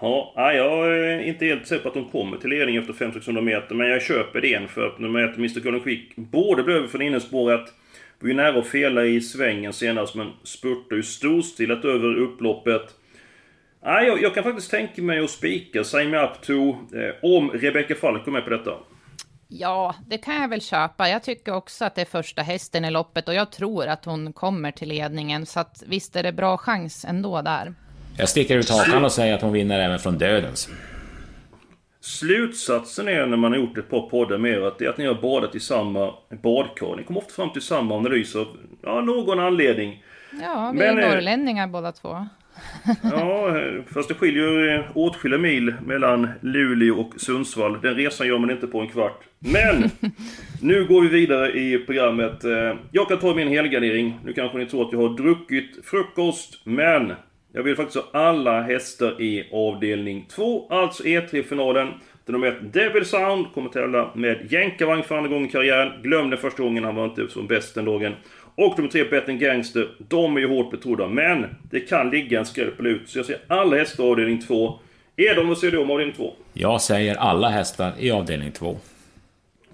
Ja, 0.00 0.32
jag 0.36 0.96
är 0.96 1.20
inte 1.20 1.44
helt 1.44 1.66
säker 1.66 1.82
på 1.82 1.88
att 1.88 1.94
hon 1.94 2.08
kommer 2.08 2.36
till 2.36 2.50
ledning 2.50 2.76
efter 2.76 2.92
500-600 2.92 3.40
meter. 3.40 3.74
Men 3.74 3.88
jag 3.88 4.02
köper 4.02 4.40
det 4.40 4.70
för 4.70 4.86
att 4.86 4.98
nummer 4.98 5.22
ett, 5.22 5.36
Mr 5.36 5.60
Golden 5.60 5.80
Quick, 5.80 6.16
både 6.16 6.62
blev 6.62 6.76
över 6.76 6.88
från 6.88 7.02
innerspåret 7.02 7.72
var 8.22 8.28
ju 8.28 8.34
nära 8.34 8.58
att 8.58 8.66
fela 8.66 9.04
i 9.04 9.20
svängen 9.20 9.72
senast, 9.72 10.14
men 10.14 10.30
spurtade 10.42 10.96
ju 10.96 11.02
storstilat 11.02 11.84
över 11.84 12.14
upploppet. 12.14 12.94
Nej, 13.84 14.06
jag, 14.06 14.22
jag, 14.22 14.34
kan 14.34 14.44
faktiskt 14.44 14.70
tänka 14.70 15.02
mig 15.02 15.24
att 15.24 15.30
spika 15.30 15.84
Sign 15.84 16.10
Me 16.10 16.18
Up 16.18 16.40
To 16.42 16.70
eh, 16.70 17.14
om 17.22 17.50
Rebecca 17.50 17.94
Falk 17.94 18.24
går 18.24 18.32
med 18.32 18.44
på 18.44 18.50
detta. 18.50 18.70
Ja, 19.48 19.94
det 20.06 20.18
kan 20.18 20.34
jag 20.34 20.48
väl 20.48 20.60
köpa. 20.60 21.08
Jag 21.08 21.22
tycker 21.22 21.54
också 21.54 21.84
att 21.84 21.94
det 21.94 22.00
är 22.00 22.04
första 22.06 22.42
hästen 22.42 22.84
i 22.84 22.90
loppet 22.90 23.28
och 23.28 23.34
jag 23.34 23.52
tror 23.52 23.86
att 23.86 24.04
hon 24.04 24.32
kommer 24.32 24.70
till 24.70 24.88
ledningen. 24.88 25.46
Så 25.46 25.60
att 25.60 25.82
visst 25.86 26.16
är 26.16 26.22
det 26.22 26.32
bra 26.32 26.56
chans 26.56 27.04
ändå 27.04 27.42
där. 27.42 27.74
Jag 28.18 28.28
sticker 28.28 28.56
ut 28.56 28.70
hakan 28.70 29.04
och 29.04 29.12
säger 29.12 29.34
att 29.34 29.42
hon 29.42 29.52
vinner 29.52 29.80
även 29.80 29.98
från 29.98 30.18
dödens. 30.18 30.68
Slutsatsen 32.00 33.08
är 33.08 33.26
när 33.26 33.36
man 33.36 33.52
har 33.52 33.58
gjort 33.58 33.78
ett 33.78 33.90
par 33.90 34.08
poddar 34.08 34.38
med 34.38 34.50
er 34.50 34.60
att 34.60 34.78
det 34.78 34.84
är 34.84 34.90
att 34.90 34.98
ni 34.98 35.06
har 35.06 35.14
badat 35.14 35.54
i 35.54 35.60
samma 35.60 36.14
badkar. 36.42 36.96
Ni 36.96 37.04
kommer 37.04 37.20
ofta 37.20 37.32
fram 37.32 37.52
till 37.52 37.62
samma 37.62 37.96
analys 37.96 38.36
av 38.36 38.46
ja, 38.82 39.00
någon 39.00 39.40
anledning. 39.40 40.04
Ja, 40.42 40.70
vi 40.72 40.78
Men, 40.78 40.98
är 40.98 41.02
eh, 41.02 41.10
norrlänningar 41.10 41.66
båda 41.66 41.92
två. 41.92 42.26
Ja, 43.02 43.56
fast 43.94 44.08
det 44.08 44.14
skiljer 44.14 44.74
eh, 44.74 44.84
åtskilliga 44.94 45.40
mil 45.40 45.74
mellan 45.86 46.28
Luleå 46.40 47.00
och 47.00 47.20
Sundsvall. 47.20 47.80
Den 47.82 47.94
resan 47.94 48.26
gör 48.26 48.38
man 48.38 48.50
inte 48.50 48.66
på 48.66 48.80
en 48.80 48.88
kvart. 48.88 49.20
Men! 49.38 49.90
nu 50.62 50.84
går 50.84 51.00
vi 51.00 51.08
vidare 51.08 51.52
i 51.52 51.78
programmet. 51.78 52.44
Eh, 52.44 52.74
jag 52.92 53.08
kan 53.08 53.18
ta 53.18 53.34
min 53.34 53.48
helgardering. 53.48 54.18
Nu 54.24 54.32
kanske 54.32 54.58
ni 54.58 54.66
tror 54.66 54.86
att 54.86 54.92
jag 54.92 55.08
har 55.08 55.16
druckit 55.16 55.78
frukost, 55.84 56.60
men 56.64 57.12
jag 57.52 57.62
vill 57.62 57.76
faktiskt 57.76 58.04
ha 58.04 58.20
alla 58.20 58.62
hästar 58.62 59.22
i 59.22 59.48
avdelning 59.52 60.26
2, 60.30 60.68
alltså 60.70 61.02
E3-finalen. 61.02 61.88
Där 62.24 62.32
nummer 62.32 62.46
1, 62.46 62.72
Devil 62.72 63.04
Sound, 63.04 63.46
kommer 63.54 63.70
tävla 63.70 64.10
med 64.14 64.52
jänkarvagn 64.52 65.02
för 65.02 65.16
andra 65.16 65.30
gången 65.30 65.48
i 65.48 65.50
karriären. 65.50 66.02
Glöm 66.02 66.30
den 66.30 66.38
första 66.38 66.62
gången, 66.62 66.84
han 66.84 66.94
var 66.94 67.04
inte 67.04 67.28
som 67.28 67.46
bäst 67.46 67.74
den 67.74 67.84
dagen. 67.84 68.14
Och 68.54 68.78
nummer 68.78 68.90
3, 68.90 69.04
Betting 69.04 69.38
Gangster. 69.38 69.94
De 69.98 70.36
är 70.36 70.40
ju 70.40 70.48
hårt 70.48 70.70
betrodda, 70.70 71.08
men 71.08 71.56
det 71.70 71.80
kan 71.80 72.10
ligga 72.10 72.38
en 72.38 72.46
skräll 72.46 72.86
ut. 72.86 73.08
Så 73.08 73.18
jag 73.18 73.26
ser 73.26 73.38
alla 73.48 73.76
hästar 73.76 74.04
i 74.04 74.10
avdelning 74.10 74.40
2. 74.40 74.78
Edon, 75.16 75.48
vad 75.48 75.58
säger 75.58 75.72
du 75.72 75.78
om 75.78 75.90
avdelning 75.90 76.16
2? 76.16 76.32
Jag 76.52 76.80
säger 76.80 77.14
alla 77.14 77.48
hästar 77.48 77.92
i 77.98 78.10
avdelning 78.10 78.52
2. 78.52 78.76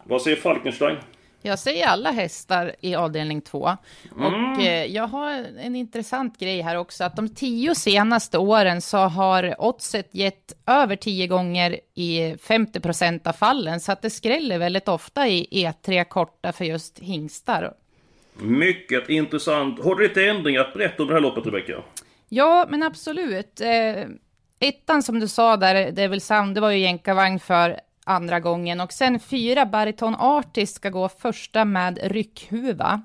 Vad 0.04 0.22
säger 0.22 0.36
Falkenstein? 0.36 0.96
Jag 1.42 1.58
säger 1.58 1.86
alla 1.86 2.10
hästar 2.10 2.74
i 2.80 2.94
avdelning 2.94 3.40
två. 3.40 3.76
Mm. 4.16 4.52
Och 4.52 4.60
eh, 4.60 4.84
jag 4.84 5.06
har 5.06 5.46
en 5.58 5.76
intressant 5.76 6.38
grej 6.38 6.60
här 6.60 6.76
också, 6.76 7.04
att 7.04 7.16
de 7.16 7.28
tio 7.28 7.74
senaste 7.74 8.38
åren 8.38 8.80
så 8.80 8.98
har 8.98 9.54
oddset 9.58 10.08
gett 10.12 10.52
över 10.66 10.96
tio 10.96 11.26
gånger 11.26 11.80
i 11.94 12.36
50 12.42 12.80
procent 12.80 13.26
av 13.26 13.32
fallen, 13.32 13.80
så 13.80 13.92
att 13.92 14.02
det 14.02 14.10
skräller 14.10 14.58
väldigt 14.58 14.88
ofta 14.88 15.28
i 15.28 15.48
E3 15.50 16.04
korta 16.04 16.52
för 16.52 16.64
just 16.64 16.98
hingstar. 16.98 17.72
Mycket 18.40 19.08
intressant. 19.08 19.84
Har 19.84 19.94
du 19.94 20.02
lite 20.02 20.26
ändringar 20.26 20.60
att 20.60 20.74
berätta 20.74 21.02
om 21.02 21.08
det 21.08 21.14
här 21.14 21.20
loppet, 21.20 21.46
Rebecka? 21.46 21.82
Ja, 22.28 22.66
men 22.68 22.82
absolut. 22.82 23.60
Eh, 23.60 24.06
ettan 24.60 25.02
som 25.02 25.20
du 25.20 25.28
sa 25.28 25.56
där, 25.56 25.92
Devil 25.92 26.20
Sound, 26.20 26.54
det 26.54 26.60
var 26.60 26.70
ju 26.70 26.78
jänkarvagn 26.78 27.40
för 27.40 27.80
andra 28.04 28.40
gången. 28.40 28.80
Och 28.80 28.92
sen 28.92 29.20
fyra 29.20 29.66
Bariton 29.66 30.14
Artist 30.14 30.76
ska 30.76 30.90
gå 30.90 31.08
första 31.08 31.64
med 31.64 31.98
ryckhuva. 32.02 33.02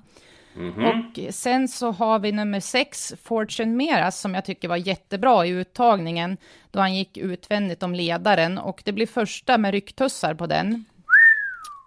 Mm 0.56 0.72
-hmm. 0.72 1.28
Och 1.28 1.34
sen 1.34 1.68
så 1.68 1.90
har 1.90 2.18
vi 2.18 2.32
nummer 2.32 2.60
sex, 2.60 3.14
Fortune 3.22 3.76
Meras, 3.76 4.20
som 4.20 4.34
jag 4.34 4.44
tycker 4.44 4.68
var 4.68 4.76
jättebra 4.76 5.46
i 5.46 5.48
uttagningen, 5.48 6.36
då 6.70 6.80
han 6.80 6.94
gick 6.94 7.16
utvändigt 7.16 7.82
om 7.82 7.94
ledaren. 7.94 8.58
Och 8.58 8.82
det 8.84 8.92
blir 8.92 9.06
första 9.06 9.58
med 9.58 9.72
rycktussar 9.72 10.34
på 10.34 10.46
den. 10.46 10.84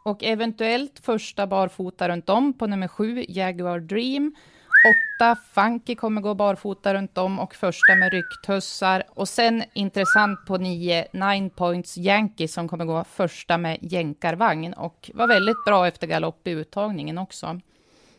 Och 0.07 0.23
eventuellt 0.23 0.99
första 1.03 1.47
barfota 1.47 2.09
runt 2.09 2.29
om 2.29 2.53
på 2.53 2.67
nummer 2.67 2.87
sju, 2.87 3.25
Jaguar 3.29 3.79
Dream. 3.79 4.35
Åtta, 4.91 5.37
Funky 5.53 5.95
kommer 5.95 6.21
gå 6.21 6.33
barfota 6.33 6.93
runt 6.93 7.17
om 7.17 7.39
och 7.39 7.55
första 7.55 7.95
med 7.95 8.11
rycktussar. 8.13 9.03
Och 9.09 9.27
sen 9.27 9.63
intressant 9.73 10.45
på 10.47 10.57
nio, 10.57 11.07
Nine 11.11 11.49
Points 11.49 11.97
Yankee 11.97 12.47
som 12.47 12.67
kommer 12.67 12.85
gå 12.85 13.03
första 13.03 13.57
med 13.57 13.77
jänkarvagn 13.81 14.73
och 14.73 15.11
var 15.13 15.27
väldigt 15.27 15.65
bra 15.65 15.87
efter 15.87 16.07
galopp 16.07 16.47
i 16.47 16.51
uttagningen 16.51 17.17
också. 17.17 17.59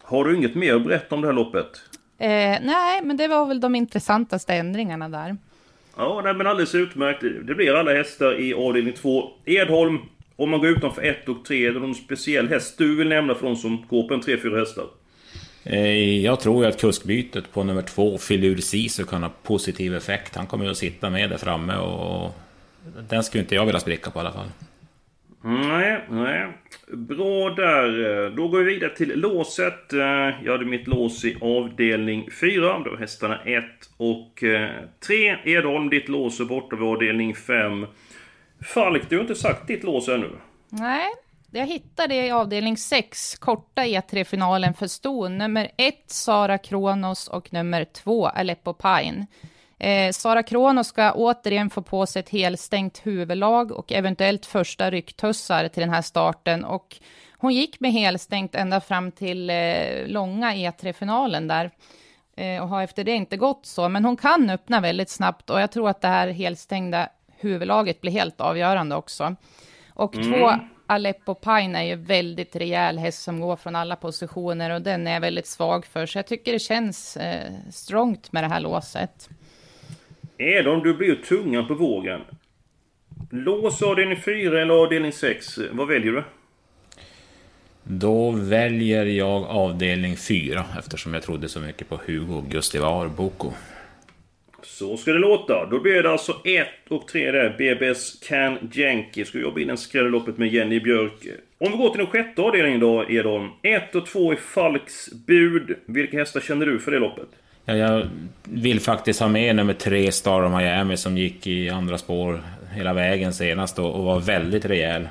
Har 0.02 0.24
du 0.24 0.36
inget 0.36 0.54
mer 0.54 0.74
att 0.74 0.84
berätta 0.84 1.14
om 1.14 1.20
det 1.20 1.28
här 1.28 1.34
loppet? 1.34 1.70
Eh, 2.18 2.58
nej, 2.62 3.02
men 3.02 3.16
det 3.16 3.28
var 3.28 3.46
väl 3.46 3.60
de 3.60 3.74
intressantaste 3.74 4.54
ändringarna 4.54 5.08
där. 5.08 5.36
Ja, 5.96 6.20
nej, 6.24 6.34
men 6.34 6.46
alldeles 6.46 6.74
utmärkt. 6.74 7.20
Det 7.20 7.54
blir 7.54 7.74
alla 7.74 7.94
hästar 7.94 8.40
i 8.40 8.54
avdelning 8.54 8.94
2. 8.94 9.30
Edholm, 9.44 9.98
om 10.38 10.50
man 10.50 10.60
går 10.60 10.68
utanför 10.68 11.02
1 11.02 11.28
och 11.28 11.44
3, 11.44 11.66
är 11.66 11.72
det 11.72 11.80
någon 11.80 11.94
speciell 11.94 12.48
häst 12.48 12.78
du 12.78 12.96
vill 12.96 13.08
nämna 13.08 13.34
för 13.34 13.46
de 13.46 13.56
som 13.56 13.84
går 13.88 14.08
på 14.08 14.14
en 14.14 14.20
3-4 14.20 14.58
hästar? 14.58 14.84
Eh, 15.64 16.24
jag 16.24 16.40
tror 16.40 16.64
ju 16.64 16.68
att 16.68 16.80
kuskbytet 16.80 17.52
på 17.52 17.64
nummer 17.64 17.82
två, 17.82 18.18
Filur 18.18 18.56
Sisu, 18.56 19.04
kan 19.04 19.22
ha 19.22 19.30
positiv 19.42 19.94
effekt. 19.94 20.36
Han 20.36 20.46
kommer 20.46 20.64
ju 20.64 20.70
att 20.70 20.76
sitta 20.76 21.10
med 21.10 21.30
där 21.30 21.36
framme 21.36 21.76
och 21.76 22.34
den 23.08 23.24
skulle 23.24 23.42
inte 23.42 23.54
jag 23.54 23.66
vilja 23.66 23.80
spricka 23.80 24.10
på 24.10 24.18
i 24.18 24.20
alla 24.20 24.32
fall. 24.32 24.48
Nej, 25.42 26.00
nej. 26.10 26.46
Bra 26.92 27.50
där. 27.50 28.30
Då 28.30 28.48
går 28.48 28.58
vi 28.58 28.74
vidare 28.74 28.96
till 28.96 29.20
låset. 29.20 29.92
Eh, 29.92 30.00
jag 30.44 30.52
hade 30.52 30.64
mitt 30.64 30.86
lås 30.86 31.24
i 31.24 31.36
avdelning 31.40 32.28
4. 32.40 32.78
Då 32.84 32.90
var 32.90 32.96
hästarna 32.96 33.38
1 33.44 33.64
och 33.96 34.44
3. 35.06 35.28
Eh, 35.28 35.36
Edholm, 35.44 35.90
ditt 35.90 36.08
lås 36.08 36.40
är 36.40 36.44
borta 36.44 36.76
vid 36.76 36.88
avdelning 36.88 37.34
5. 37.34 37.86
Falk, 38.62 39.10
du 39.10 39.16
har 39.16 39.22
inte 39.22 39.34
sagt 39.34 39.66
ditt 39.66 39.84
lås 39.84 40.08
ännu. 40.08 40.30
Nej, 40.68 41.08
jag 41.50 41.66
hittade 41.66 42.14
i 42.14 42.30
avdelning 42.30 42.76
6, 42.76 43.34
korta 43.34 43.82
E3-finalen 43.82 44.74
för 44.74 44.86
ston. 44.86 45.38
Nummer 45.38 45.70
1, 45.76 45.94
Sara 46.06 46.58
Kronos 46.58 47.28
och 47.28 47.52
nummer 47.52 47.84
2, 47.84 48.26
Aleppo 48.26 48.72
Pine. 48.72 49.26
Eh, 49.78 50.12
Sara 50.12 50.42
Kronos 50.42 50.86
ska 50.86 51.12
återigen 51.12 51.70
få 51.70 51.82
på 51.82 52.06
sig 52.06 52.20
ett 52.20 52.28
helstängt 52.28 53.06
huvudlag 53.06 53.72
och 53.72 53.92
eventuellt 53.92 54.46
första 54.46 54.90
rycktussar 54.90 55.68
till 55.68 55.80
den 55.80 55.90
här 55.90 56.02
starten. 56.02 56.64
Och 56.64 56.96
hon 57.38 57.54
gick 57.54 57.80
med 57.80 57.92
helstängt 57.92 58.54
ända 58.54 58.80
fram 58.80 59.12
till 59.12 59.50
eh, 59.50 60.06
långa 60.06 60.54
E3-finalen 60.54 61.48
där 61.48 61.70
eh, 62.36 62.62
och 62.62 62.68
har 62.68 62.82
efter 62.82 63.04
det 63.04 63.12
inte 63.14 63.36
gått 63.36 63.66
så. 63.66 63.88
Men 63.88 64.04
hon 64.04 64.16
kan 64.16 64.50
öppna 64.50 64.80
väldigt 64.80 65.10
snabbt 65.10 65.50
och 65.50 65.60
jag 65.60 65.72
tror 65.72 65.88
att 65.88 66.00
det 66.00 66.08
här 66.08 66.28
helstängda 66.28 67.08
huvudlaget 67.40 68.00
blir 68.00 68.12
helt 68.12 68.40
avgörande 68.40 68.96
också. 68.96 69.36
Och 69.94 70.16
mm. 70.16 70.32
två 70.32 70.52
Aleppo 70.86 71.34
Pine 71.34 71.78
är 71.78 71.82
ju 71.82 71.94
väldigt 71.94 72.56
rejäl 72.56 72.98
häst 72.98 73.22
som 73.22 73.40
går 73.40 73.56
från 73.56 73.76
alla 73.76 73.96
positioner 73.96 74.70
och 74.70 74.82
den 74.82 75.06
är 75.06 75.12
jag 75.12 75.20
väldigt 75.20 75.46
svag 75.46 75.86
för. 75.86 76.06
Så 76.06 76.18
jag 76.18 76.26
tycker 76.26 76.52
det 76.52 76.58
känns 76.58 77.16
eh, 77.16 77.52
strongt 77.70 78.32
med 78.32 78.44
det 78.44 78.48
här 78.48 78.60
låset. 78.60 79.28
Edon, 80.38 80.82
du 80.82 80.94
blir 80.94 81.08
ju 81.08 81.16
tungan 81.16 81.66
på 81.66 81.74
vågen. 81.74 82.20
Lås 83.30 83.82
avdelning 83.82 84.16
4 84.16 84.62
eller 84.62 84.74
avdelning 84.74 85.12
6? 85.12 85.58
Vad 85.72 85.88
väljer 85.88 86.12
du? 86.12 86.24
Då 87.82 88.30
väljer 88.30 89.04
jag 89.04 89.44
avdelning 89.44 90.16
4 90.16 90.64
eftersom 90.78 91.14
jag 91.14 91.22
trodde 91.22 91.48
så 91.48 91.60
mycket 91.60 91.88
på 91.88 92.00
Hugo 92.06 92.44
Gustivar 92.48 93.08
Boko. 93.08 93.52
Så 94.62 94.96
ska 94.96 95.12
det 95.12 95.18
låta. 95.18 95.66
Då 95.66 95.80
blir 95.80 96.02
det 96.02 96.10
alltså 96.10 96.36
1 96.44 96.66
och 96.88 97.08
3 97.08 97.30
där. 97.30 97.54
BBS 97.58 98.20
Can 98.28 98.70
Jenky. 98.72 99.24
Ska 99.24 99.38
jobba 99.38 99.60
in 99.60 99.70
en 99.70 99.78
skrälloppet 99.78 100.38
med 100.38 100.52
Jenny 100.52 100.80
Björk. 100.80 101.26
Om 101.58 101.72
vi 101.72 101.78
går 101.78 101.88
till 101.88 101.98
den 101.98 102.06
sjätte 102.06 102.42
avdelningen 102.42 102.80
då, 102.80 103.04
Edon. 103.08 103.50
1 103.62 103.94
och 103.94 104.06
2 104.06 104.32
i 104.32 104.36
Falks 104.36 105.12
bud. 105.12 105.76
Vilka 105.86 106.18
hästar 106.18 106.40
känner 106.40 106.66
du 106.66 106.78
för 106.78 106.90
det 106.90 106.98
loppet? 106.98 107.28
Ja, 107.64 107.76
jag 107.76 108.08
vill 108.42 108.80
faktiskt 108.80 109.20
ha 109.20 109.28
med 109.28 109.56
nummer 109.56 109.74
3, 109.74 110.12
Star 110.12 110.42
of 110.42 110.52
Miami, 110.52 110.96
som 110.96 111.18
gick 111.18 111.46
i 111.46 111.70
andra 111.70 111.98
spår 111.98 112.40
hela 112.72 112.92
vägen 112.92 113.34
senast 113.34 113.78
och, 113.78 113.94
och 113.94 114.04
var 114.04 114.20
väldigt 114.20 114.64
rejäl 114.64 115.08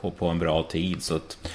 på, 0.00 0.10
på 0.10 0.26
en 0.26 0.38
bra 0.38 0.62
tid. 0.62 1.02
Så 1.02 1.16
att, 1.16 1.50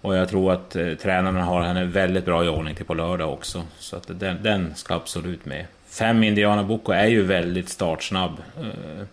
och 0.00 0.16
jag 0.16 0.28
tror 0.28 0.52
att 0.52 0.76
eh, 0.76 0.94
tränarna 0.94 1.44
har 1.44 1.62
henne 1.62 1.84
väldigt 1.84 2.24
bra 2.24 2.44
i 2.44 2.48
ordning 2.48 2.74
till 2.74 2.84
på 2.84 2.94
lördag 2.94 3.32
också. 3.32 3.62
Så 3.78 3.96
att 3.96 4.20
den, 4.20 4.42
den 4.42 4.74
ska 4.74 4.94
absolut 4.94 5.44
med. 5.44 5.66
Fem 5.88 6.22
Indiana 6.22 6.64
Boko 6.64 6.92
är 6.92 7.06
ju 7.06 7.22
väldigt 7.22 7.68
startsnabb. 7.68 8.42
Eh, 8.60 9.06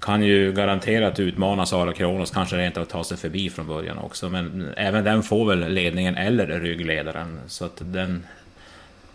kan 0.00 0.22
ju 0.22 0.52
garanterat 0.52 1.20
utmana 1.20 1.66
Sara 1.66 1.92
Kronos, 1.92 2.30
kanske 2.30 2.56
rent 2.56 2.76
av 2.76 2.84
ta 2.84 3.04
sig 3.04 3.16
förbi 3.16 3.50
från 3.50 3.66
början 3.66 3.98
också. 3.98 4.28
Men 4.28 4.68
även 4.76 5.04
den 5.04 5.22
får 5.22 5.46
väl 5.48 5.72
ledningen 5.72 6.16
eller 6.16 6.60
ryggledaren. 6.60 7.40
Så 7.46 7.64
att 7.64 7.82
den, 7.84 8.26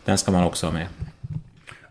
den 0.05 0.17
ska 0.17 0.31
man 0.31 0.43
också 0.43 0.67
ha 0.67 0.73
med. 0.73 0.87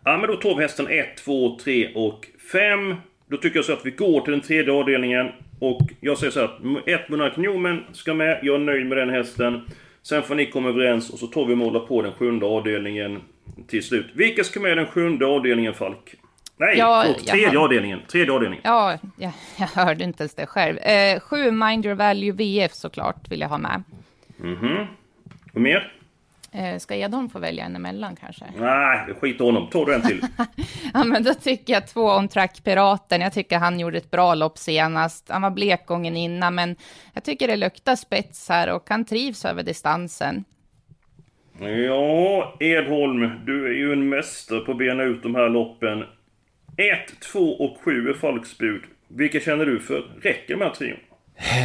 Ja, 0.04 0.18
men 0.18 0.30
då 0.30 0.36
tar 0.36 0.56
vi 0.56 0.62
hästen 0.62 0.86
1, 0.88 1.16
2, 1.16 1.58
3 1.64 1.92
och 1.94 2.26
5. 2.52 2.94
Då 3.30 3.36
tycker 3.36 3.56
jag 3.58 3.64
så 3.64 3.72
att 3.72 3.86
vi 3.86 3.90
går 3.90 4.20
till 4.20 4.32
den 4.32 4.40
tredje 4.40 4.72
avdelningen. 4.72 5.28
Och 5.58 5.82
jag 6.00 6.18
säger 6.18 6.30
så 6.30 6.40
här, 6.40 6.50
ett 6.86 7.08
Monark 7.08 7.36
Newman 7.36 7.84
ska 7.92 8.14
med. 8.14 8.38
Jag 8.42 8.54
är 8.54 8.58
nöjd 8.58 8.86
med 8.86 8.98
den 8.98 9.10
hästen. 9.10 9.60
Sen 10.02 10.22
får 10.22 10.34
ni 10.34 10.46
komma 10.46 10.68
överens 10.68 11.10
och 11.10 11.18
så 11.18 11.26
tar 11.26 11.44
vi 11.44 11.52
och 11.52 11.58
målar 11.58 11.80
på 11.80 12.02
den 12.02 12.12
sjunde 12.12 12.46
avdelningen 12.46 13.20
till 13.66 13.82
slut. 13.82 14.06
Vilka 14.14 14.44
ska 14.44 14.60
med 14.60 14.76
den 14.76 14.86
sjunde 14.86 15.26
avdelningen, 15.26 15.74
Falk? 15.74 16.14
Nej, 16.56 16.78
ja, 16.78 17.02
förlåt, 17.06 17.26
tredje 17.26 17.48
hör... 17.48 17.64
avdelningen. 17.64 18.00
Tredje 18.08 18.32
avdelningen. 18.32 18.62
Ja, 18.64 18.98
jag, 19.16 19.32
jag 19.58 19.66
hörde 19.66 20.04
inte 20.04 20.22
ens 20.22 20.34
det 20.34 20.46
själv. 20.46 20.78
Eh, 20.78 21.20
sju 21.20 21.50
Mind 21.50 21.86
Your 21.86 21.94
Value 21.94 22.32
VF 22.32 22.72
såklart 22.72 23.30
vill 23.30 23.40
jag 23.40 23.48
ha 23.48 23.58
med. 23.58 23.82
Mhm. 24.36 24.54
Mm 24.54 24.86
och 25.58 25.60
mer? 25.60 25.92
Eh, 26.52 26.78
ska 26.78 26.94
Edholm 26.94 27.28
få 27.28 27.38
välja 27.38 27.64
en 27.64 27.76
emellan 27.76 28.16
kanske? 28.16 28.44
Nej, 28.56 29.14
skit 29.20 29.40
honom. 29.40 29.68
Ta 29.70 29.84
du 29.84 29.94
en 29.94 30.02
till. 30.02 30.20
ja, 30.94 31.04
men 31.04 31.22
då 31.22 31.34
tycker 31.34 31.72
jag 31.72 31.86
två 31.88 32.02
On 32.02 32.28
Track 32.28 32.64
Piraten. 32.64 33.20
Jag 33.20 33.32
tycker 33.32 33.58
han 33.58 33.80
gjorde 33.80 33.98
ett 33.98 34.10
bra 34.10 34.34
lopp 34.34 34.58
senast. 34.58 35.28
Han 35.28 35.42
var 35.42 35.50
blek 35.50 35.86
gången 35.86 36.16
innan, 36.16 36.54
men 36.54 36.76
jag 37.14 37.24
tycker 37.24 37.48
det 37.48 37.56
luktar 37.56 37.96
spets 37.96 38.48
här 38.48 38.74
och 38.74 38.84
han 38.88 39.04
trivs 39.04 39.44
över 39.44 39.62
distansen. 39.62 40.44
Ja, 41.60 42.56
Edholm, 42.60 43.30
du 43.46 43.66
är 43.66 43.72
ju 43.72 43.92
en 43.92 44.08
mästare 44.08 44.60
på 44.60 44.72
att 44.72 44.78
bena 44.78 45.02
ut 45.02 45.22
de 45.22 45.34
här 45.34 45.48
loppen. 45.48 46.04
1, 46.76 47.20
2 47.32 47.38
och 47.38 47.78
7 47.84 48.08
är 48.08 48.14
Falks 48.14 48.58
bud. 48.58 48.82
Vilka 49.08 49.40
känner 49.40 49.66
du 49.66 49.80
för? 49.80 50.04
Räcker 50.22 50.56
de 50.56 50.64
här 50.64 50.70
trion? 50.70 50.98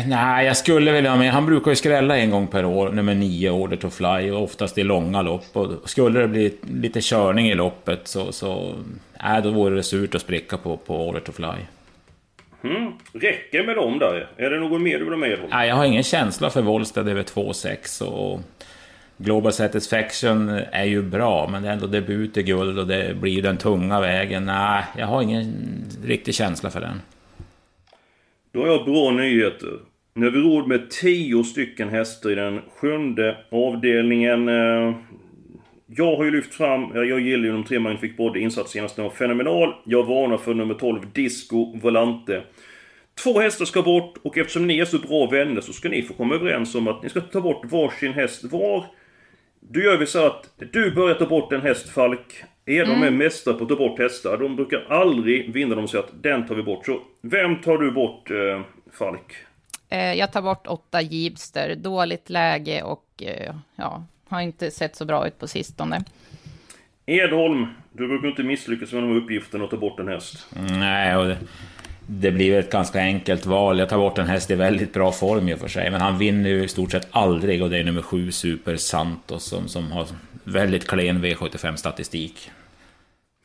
Nej, 0.08 0.46
jag 0.46 0.58
skulle 0.58 0.92
vilja 0.92 1.10
ha 1.10 1.18
med. 1.18 1.32
Han 1.32 1.46
brukar 1.46 1.72
ju 1.72 1.76
skrälla 1.76 2.18
en 2.18 2.32
gång 2.32 2.48
per 2.48 2.66
år, 2.66 2.90
nummer 2.90 3.16
9, 3.16 3.50
Order 3.50 3.78
to 3.78 3.90
Fly, 3.90 4.32
och 4.32 4.44
oftast 4.44 4.78
i 4.78 4.84
långa 4.84 5.22
lopp. 5.22 5.46
Och 5.54 5.90
skulle 5.90 6.20
det 6.20 6.28
bli 6.28 6.58
lite 6.62 7.02
körning 7.02 7.48
i 7.48 7.56
loppet 7.56 8.08
så, 8.08 8.32
så 8.32 8.76
nej, 9.24 9.42
då 9.42 9.52
vore 9.52 9.76
det 9.76 9.84
surt 9.84 10.16
att 10.16 10.22
spricka 10.22 10.58
på, 10.58 10.78
på 10.78 11.08
Order 11.08 11.20
to 11.20 11.32
Fly. 11.32 11.48
Mm. 12.64 12.92
Räcker 13.14 13.64
med 13.64 13.76
dem 13.76 14.00
där? 14.00 14.30
Är 14.38 14.50
det 14.50 14.60
något 14.60 14.82
mer 14.82 15.00
du 15.00 15.04
vill 15.04 15.14
ha 15.14 15.18
med? 15.18 15.40
Nej, 15.50 15.68
jag 15.68 15.76
har 15.76 15.86
ingen 15.86 16.04
känsla 16.04 16.50
för 16.50 16.62
Wollstad 16.62 17.10
över 17.10 17.24
2,6 17.24 18.04
och 18.04 18.40
Global 19.18 19.54
Satisfaction 19.54 20.50
är 20.72 20.84
ju 20.84 21.02
bra, 21.02 21.48
men 21.52 21.64
det 21.64 21.70
är 21.70 21.74
ändå 21.74 21.88
debut 21.88 22.38
i 22.38 22.44
guld 22.44 22.80
och 22.80 22.88
det 22.88 23.16
blir 23.16 23.42
den 23.42 23.58
tunga 23.58 24.00
vägen. 24.00 24.46
Nej, 24.46 24.84
jag 24.98 25.08
har 25.08 25.22
ingen 25.22 25.54
riktig 26.06 26.36
känsla 26.36 26.70
för 26.70 26.82
den. 26.82 27.02
Då 28.54 28.60
har 28.60 28.68
jag 28.68 28.86
bra 28.86 29.12
nyheter. 29.12 29.80
Nu 30.14 30.26
har 30.26 30.32
vi 30.32 30.40
råd 30.40 30.68
med 30.68 30.90
10 30.90 31.44
stycken 31.44 31.90
hästar 31.90 32.30
i 32.30 32.36
den 32.36 32.62
sjunde 32.76 33.38
avdelningen. 33.52 34.50
Eh, 34.50 34.96
jag 35.88 36.16
har 36.16 36.24
ju 36.24 36.32
lyft 36.32 36.54
fram, 36.54 36.92
jag 36.94 37.20
gillar 37.20 37.44
ju 37.44 37.52
de 37.52 37.64
tre 37.64 37.80
man 37.80 37.98
fick 37.98 38.20
insats 38.36 38.72
senast, 38.72 38.96
den 38.96 39.04
var 39.04 39.12
fenomenal. 39.12 39.74
Jag 39.86 40.04
varnar 40.04 40.38
för 40.38 40.54
nummer 40.54 40.74
12, 40.74 41.00
Disco 41.14 41.78
Volante. 41.82 42.44
Två 43.24 43.40
hästar 43.40 43.66
ska 43.66 43.82
bort 43.82 44.18
och 44.22 44.38
eftersom 44.38 44.68
ni 44.68 44.80
är 44.80 44.86
så 44.86 45.00
bra 45.00 45.26
vänner 45.26 45.62
så 45.62 45.74
ska 45.74 45.90
ni 45.90 46.02
få 46.02 46.14
komma 46.14 46.36
överens 46.36 46.76
om 46.76 46.88
att 46.88 47.04
ni 47.04 47.10
ska 47.10 47.22
ta 47.22 47.42
bort 47.42 47.72
varsin 47.72 48.14
häst 48.14 48.44
var. 48.44 48.86
Då 49.60 49.80
gör 49.80 49.98
vi 49.98 50.06
så 50.06 50.26
att 50.26 50.50
du 50.72 50.92
börjar 50.92 51.16
ta 51.16 51.26
bort 51.26 51.54
en 51.54 51.62
häst, 51.62 51.90
Falk. 51.90 52.44
Är 52.66 52.84
mm. 52.84 53.02
de 53.02 53.08
är 53.08 53.12
mästare 53.12 53.56
på 53.56 53.64
att 53.64 53.70
ta 53.70 53.76
bort 53.76 54.00
hästar. 54.00 54.38
De 54.38 54.56
brukar 54.56 54.86
aldrig 54.90 55.54
vinna. 55.54 55.76
De 55.76 55.88
säger 55.88 56.04
att 56.04 56.24
den 56.24 56.48
tar 56.48 56.56
vi 56.56 56.64
bort. 56.64 56.86
Så 56.86 57.00
vem 57.22 57.62
tar 57.62 57.78
du 57.78 57.92
bort, 57.92 58.32
eh, 58.32 58.62
Falk? 58.92 59.36
Eh, 59.90 60.14
jag 60.14 60.32
tar 60.32 60.42
bort 60.42 60.68
åtta 60.68 61.02
Jeepster. 61.02 61.76
Dåligt 61.76 62.30
läge 62.30 62.82
och 62.82 63.06
eh, 63.18 63.56
ja, 63.76 64.04
har 64.28 64.42
inte 64.42 64.72
sett 64.72 64.96
så 64.96 65.06
bra 65.06 65.28
ut 65.28 65.40
på 65.40 65.48
sistone. 65.48 66.04
Edholm, 67.06 67.66
du 67.92 68.08
brukar 68.08 68.28
inte 68.28 68.44
misslyckas 68.44 68.92
med 68.92 69.04
de 69.04 69.18
uppgifterna 69.18 69.64
att 69.64 69.70
ta 69.70 69.78
bort 69.78 70.00
en 70.00 70.08
häst. 70.08 70.46
Nej, 70.70 71.16
och 71.16 71.28
det, 71.28 71.38
det 72.08 72.32
blir 72.32 72.60
ett 72.60 72.72
ganska 72.72 73.00
enkelt 73.00 73.46
val. 73.46 73.80
Jag 73.80 73.90
tar 73.90 73.98
bort 73.98 74.18
en 74.18 74.28
häst 74.28 74.52
i 74.52 74.56
väldigt 74.56 74.94
bra 74.94 75.12
form 75.12 75.50
i 75.50 75.54
och 75.54 75.60
för 75.60 75.68
sig, 75.68 75.92
men 75.92 76.02
han 76.02 76.18
vinner 76.18 76.50
ju 76.50 76.64
i 76.64 76.68
stort 76.68 76.92
sett 76.92 77.08
aldrig 77.12 77.64
och 77.64 77.70
det 77.70 77.78
är 77.78 77.84
nummer 77.84 78.02
sju 78.02 78.32
Super 78.32 78.76
Santos 78.78 79.44
som, 79.44 79.68
som 79.68 79.92
har 79.92 80.08
väldigt 80.44 80.88
klen 80.88 81.26
V75-statistik. 81.26 82.52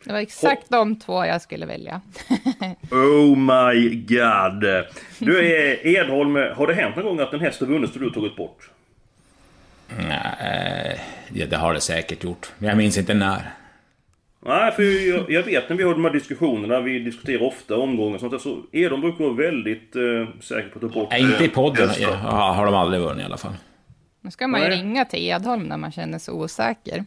Det 0.05 0.13
var 0.13 0.21
exakt 0.21 0.71
de 0.71 0.99
två 0.99 1.25
jag 1.25 1.43
skulle 1.43 1.67
välja. 1.67 2.01
oh 2.91 3.37
my 3.37 3.95
god! 3.95 4.87
Du 5.19 5.39
är 5.39 5.87
Edholm, 5.87 6.35
har 6.35 6.67
det 6.67 6.75
hänt 6.75 6.97
någon 6.97 7.05
gång 7.05 7.21
att 7.21 7.33
en 7.33 7.41
häst 7.41 7.61
har 7.61 7.67
vunnit 7.67 7.95
och 7.95 8.01
du 8.01 8.07
har 8.07 8.15
tagit 8.15 8.37
bort? 8.37 8.71
Nej, 9.97 11.01
ja, 11.33 11.47
det 11.47 11.57
har 11.57 11.75
det 11.75 11.81
säkert 11.81 12.25
gjort. 12.25 12.53
Men 12.59 12.69
jag 12.69 12.79
minns 12.79 12.99
inte 12.99 13.15
när. 13.15 13.43
Nej, 14.47 14.73
för 14.73 14.83
jag, 15.09 15.31
jag, 15.31 15.43
vet 15.43 15.69
när 15.69 15.77
vi 15.77 15.83
har 15.83 15.95
de 15.95 16.05
här 16.05 16.13
diskussionerna, 16.13 16.81
vi 16.81 16.99
diskuterar 16.99 17.43
ofta 17.43 17.77
omgångar 17.77 18.15
och 18.15 18.21
sånt 18.21 18.33
där, 18.33 18.39
så 18.39 18.63
de 18.73 19.01
brukar 19.01 19.25
vara 19.25 19.35
väldigt 19.35 19.97
eh, 19.97 20.41
säkra 20.41 20.71
på 20.71 20.87
att 20.87 20.93
ta 20.93 21.01
bort... 21.01 21.11
Nej, 21.11 21.23
inte 21.23 21.45
i 21.45 21.49
podden 21.49 21.89
ja, 21.99 22.11
har 22.57 22.67
de 22.67 22.75
aldrig 22.75 23.03
vunnit 23.03 23.23
i 23.23 23.25
alla 23.25 23.37
fall. 23.37 23.53
Nu 24.21 24.31
ska 24.31 24.49
man 24.49 24.63
ju 24.63 24.69
ringa 24.69 25.05
till 25.05 25.29
Edholm 25.29 25.63
när 25.63 25.77
man 25.77 25.93
känner 25.93 26.19
sig 26.19 26.35
osäker. 26.35 27.05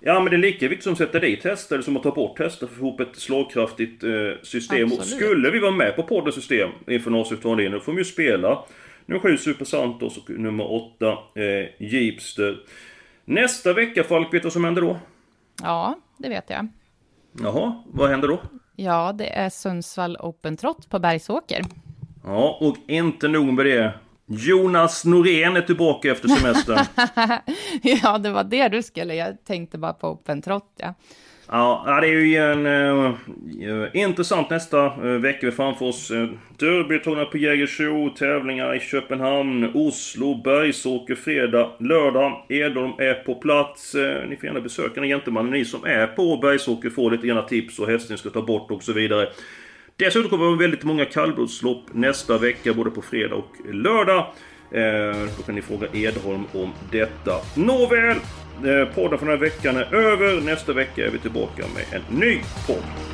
Ja, 0.00 0.20
men 0.20 0.30
det 0.30 0.36
är 0.36 0.38
lika 0.38 0.68
viktigt 0.68 0.84
som 0.84 0.92
att 0.92 0.98
sätta 0.98 1.18
dit 1.18 1.44
hästar 1.44 1.80
som 1.80 1.96
att 1.96 2.02
ta 2.02 2.10
bort 2.10 2.38
hästar 2.38 2.66
för 2.66 2.74
att 2.74 2.78
få 2.78 2.86
ihop 2.86 3.00
ett 3.00 3.16
slagkraftigt 3.16 4.04
eh, 4.04 4.10
system. 4.42 4.84
Absolut. 4.84 5.00
Och 5.00 5.06
skulle 5.06 5.50
vi 5.50 5.58
vara 5.58 5.70
med 5.72 5.96
på 5.96 6.02
poddens 6.02 6.34
system 6.34 6.70
inför 6.86 7.10
Norrsyftvandringen, 7.10 7.72
då 7.72 7.80
får 7.80 7.92
vi 7.92 7.98
ju 7.98 8.04
spela 8.04 8.64
nummer 9.06 9.20
7 9.20 9.36
Super 9.36 9.64
Santos 9.64 10.16
och 10.16 10.30
nummer 10.30 10.72
8 10.72 11.12
eh, 11.34 11.44
Jeepster. 11.78 12.60
Nästa 13.24 13.72
vecka, 13.72 14.04
Falk, 14.04 14.34
vet 14.34 14.42
du 14.42 14.46
vad 14.46 14.52
som 14.52 14.64
händer 14.64 14.82
då? 14.82 14.98
Ja, 15.62 15.98
det 16.16 16.28
vet 16.28 16.50
jag. 16.50 16.68
Jaha, 17.42 17.82
vad 17.86 18.10
händer 18.10 18.28
då? 18.28 18.40
Ja, 18.76 19.12
det 19.12 19.36
är 19.38 19.50
Sundsvall 19.50 20.16
Open 20.20 20.56
Trot 20.56 20.90
på 20.90 20.98
Bergsåker. 20.98 21.62
Ja, 22.24 22.58
och 22.60 22.76
inte 22.86 23.28
nog 23.28 23.52
med 23.52 23.66
det. 23.66 23.92
Jonas 24.30 25.04
Norén 25.04 25.56
är 25.56 25.62
tillbaka 25.62 26.10
efter 26.10 26.28
semestern. 26.28 26.78
ja, 28.02 28.18
det 28.18 28.30
var 28.30 28.44
det 28.44 28.68
du 28.68 28.82
skulle. 28.82 29.14
Jag 29.14 29.44
tänkte 29.44 29.78
bara 29.78 29.92
på 29.92 30.08
Open 30.08 30.42
Trot, 30.42 30.72
ja. 30.76 30.94
Ja, 31.52 31.98
det 32.00 32.06
är 32.06 32.10
ju 32.10 32.36
en 32.36 32.66
uh, 32.66 33.88
intressant 33.92 34.50
nästa 34.50 35.06
uh, 35.06 35.20
vecka 35.20 35.46
vi 35.46 35.52
framför 35.52 35.86
oss. 35.86 36.10
Uh, 36.10 36.30
Derbytorna 36.58 37.24
på 37.24 37.38
Jägersro, 37.38 38.10
tävlingar 38.10 38.76
i 38.76 38.80
Köpenhamn, 38.80 39.70
Oslo, 39.74 40.42
Bergsåker 40.42 41.14
fredag, 41.14 41.70
lördag. 41.78 42.46
Edholm 42.48 42.92
är 42.98 43.14
på 43.14 43.34
plats. 43.34 43.94
Uh, 43.94 44.28
ni 44.28 44.36
får 44.36 44.44
gärna 44.44 44.60
besöka 44.60 45.00
den 45.00 45.08
gentlemannen. 45.08 45.52
Ni 45.52 45.64
som 45.64 45.84
är 45.84 46.06
på 46.06 46.36
Bergsåker 46.36 46.90
får 46.90 47.10
lite 47.10 47.26
granna 47.26 47.42
tips 47.42 47.78
och 47.78 47.86
hästen 47.86 48.18
ska 48.18 48.30
ta 48.30 48.42
bort 48.42 48.70
och 48.70 48.82
så 48.82 48.92
vidare. 48.92 49.28
Dessutom 50.00 50.30
kommer 50.30 50.44
det 50.44 50.50
vara 50.50 50.58
väldigt 50.58 50.84
många 50.84 51.04
kallblodslopp 51.04 51.84
nästa 51.92 52.38
vecka, 52.38 52.74
både 52.74 52.90
på 52.90 53.02
fredag 53.02 53.34
och 53.34 53.56
lördag. 53.72 54.26
Eh, 54.70 55.28
då 55.36 55.42
kan 55.42 55.54
ni 55.54 55.62
fråga 55.62 55.86
Edholm 55.92 56.44
om 56.52 56.72
detta. 56.90 57.32
Nåväl! 57.56 58.16
Eh, 58.64 58.94
podden 58.94 59.18
för 59.18 59.26
den 59.26 59.28
här 59.28 59.36
veckan 59.36 59.76
är 59.76 59.94
över. 59.94 60.40
Nästa 60.40 60.72
vecka 60.72 61.06
är 61.06 61.10
vi 61.10 61.18
tillbaka 61.18 61.64
med 61.74 61.84
en 62.00 62.18
ny 62.18 62.40
podd. 62.66 63.09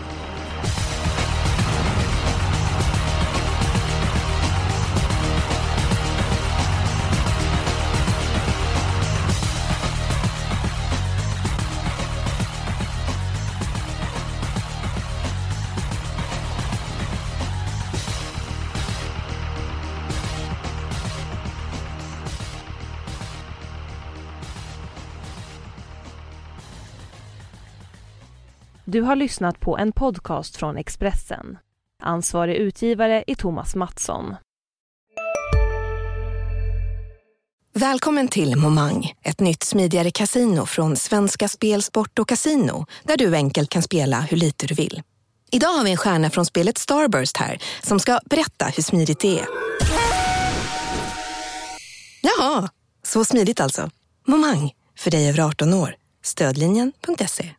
Du 28.89 29.03
har 29.03 29.17
lyssnat 29.17 29.61
på 29.61 29.79
en 29.79 29.93
podcast 29.93 30.57
från 30.57 30.77
Expressen. 30.77 31.59
Ansvarig 32.03 32.57
utgivare 32.57 33.25
är 33.27 33.35
Thomas 33.35 33.75
Mattsson. 33.75 34.35
Välkommen 37.73 38.29
till 38.29 38.57
Momang, 38.57 39.13
ett 39.23 39.41
nytt 39.41 39.63
smidigare 39.63 40.11
casino 40.11 40.67
från 40.67 40.97
Svenska 40.97 41.49
Spel, 41.49 41.83
Sport 41.83 42.19
och 42.19 42.29
Casino 42.29 42.87
där 43.03 43.17
du 43.17 43.35
enkelt 43.35 43.71
kan 43.71 43.83
spela 43.83 44.21
hur 44.21 44.37
lite 44.37 44.67
du 44.67 44.75
vill. 44.75 45.03
Idag 45.51 45.69
har 45.69 45.85
vi 45.85 45.91
en 45.91 45.97
stjärna 45.97 46.31
från 46.31 46.47
spelet 46.47 46.79
Starburst 46.79 47.37
här 47.37 47.59
som 47.83 48.01
ska 48.01 48.21
berätta 48.25 48.67
hur 48.67 48.83
smidigt 48.83 49.21
det 49.21 49.39
är. 49.41 49.47
Jaha, 52.23 52.69
så 53.03 53.25
smidigt 53.25 53.61
alltså. 53.61 53.91
Momang, 54.27 54.73
för 54.99 55.11
dig 55.11 55.29
över 55.29 55.41
18 55.41 55.75
år. 55.75 55.97
Stödlinjen.se. 56.23 57.53